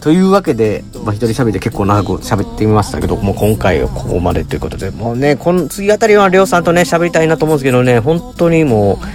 [0.00, 9.06] というわけで、まあ、一人喋って結構長く喋ってみましたけど、もう今回はここまでということで、もうね、この次あたりはりょうさんとね、喋りたいなと思うんですけどね、本当にもう、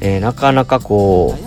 [0.00, 1.45] えー、なかなかこう、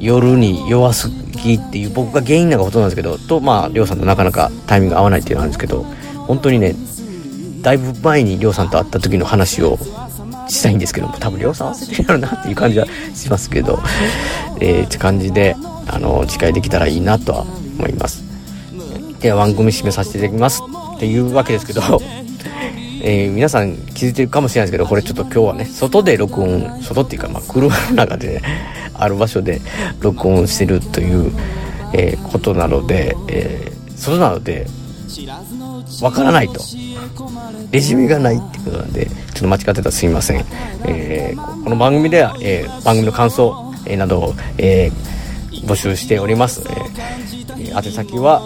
[0.00, 5.82] 夜に弱すぎっていう僕が原因なことなんですけど、と、まあ、りょうさんとなかなかタイミング合わないっていうのなんですけど、
[6.26, 6.74] 本当にね、
[7.62, 9.78] だいぶ前にりょうさんと会った時の話を
[10.48, 13.78] したいんですけども、多分りょうさん忘れてるやろなっていう感じはしますけど、
[14.60, 17.46] えー、って感じで、あの、誓いできたらいいなとは
[17.78, 18.22] 思います。
[19.20, 20.62] では番組締めさせていただきます
[20.96, 21.80] っていうわけですけど、
[23.02, 28.42] えー、皆さん気づいてるかもしれないですけど、これちょっと今日はね、外で録音、外っていうか、まあ、車の中で、ね、
[28.94, 29.60] ある場所で
[30.00, 31.32] 録音してるという、
[31.92, 34.66] えー、ことなので、えー、外なので、
[36.02, 36.60] わからないと。
[37.70, 40.44] レジュメがないってことなんで、ちょっと間違ってたらすいません。
[40.84, 46.62] えー、この番組では、えー、番組の感想、えー、などを、えー、募集しております。
[46.66, 48.40] えー、宛先は、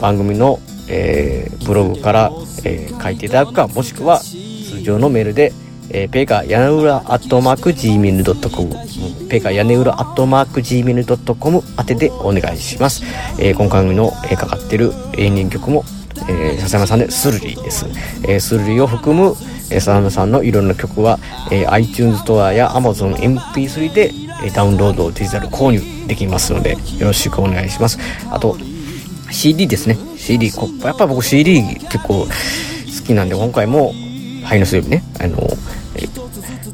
[0.00, 0.60] 番組の、
[0.92, 2.30] えー、ブログから、
[2.64, 5.52] えー、書いていただくか、もしくは、通常のメールで、
[5.90, 13.02] えー、ペーカー屋根裏アットマーク Gmail.com ペーカー屋根裏アットマーク Gmail.com 宛てでお願いします。
[13.38, 15.84] えー、今回の、えー、かかってるエンディング曲も
[16.28, 17.86] えー、笹山さんでスルリです。
[18.22, 19.34] えー、スルリを含む、
[19.70, 21.18] えー、笹山さんのいろんな曲は、
[21.50, 24.12] えー、iTunes ストアや Amazon MP3 で、
[24.54, 27.98] ダウンロードをデジタル購入できますので、よろしくお願いします。
[28.30, 28.56] あと、
[29.32, 29.96] CD ですね。
[30.16, 30.48] CD
[30.84, 32.28] やっぱ僕 CD 結構好
[33.06, 33.92] きなんで今回も
[34.44, 35.02] 灰の水曜日ね。
[35.20, 35.48] あの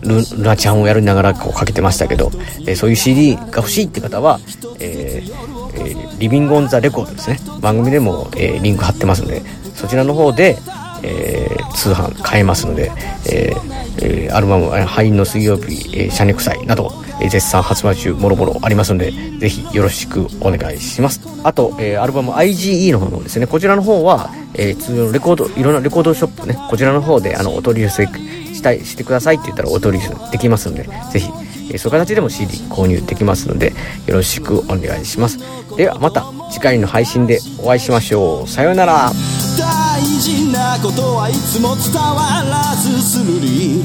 [0.02, 2.30] ルナちゃんをやりながらこうかけてましたけど、
[2.66, 4.38] えーそういう CD が欲しいって方は、
[4.80, 5.32] えー
[5.74, 7.38] えーリビングオンザレコードですね。
[7.60, 9.42] 番組でも、えリンク貼ってますので
[9.76, 10.56] そちらの方で、
[11.02, 12.90] えー通販買えますので、
[13.30, 21.20] えーアルバム「灰の水曜日、えーシャネクサイ」など、え絶賛発売中もろもろありますのでぜひよろしくお願いします。
[21.44, 23.46] あと、えーアルバム IGE の方もですね。
[23.46, 31.28] こちらの方は、えー通常のレコードいろんなレコードショップねこちらの方であのお取り寄せしたいしてくださいって言ったらお取り寄せできますのでぜひ、
[31.70, 33.74] えーそういう形でも CD 購入できますので
[34.06, 35.38] よろしくお願いします。
[35.76, 38.48] ではまた次回の配信でお会いしましょう。
[38.48, 39.12] さようなら。
[39.58, 43.84] 大事なことはいつも伝わらずするり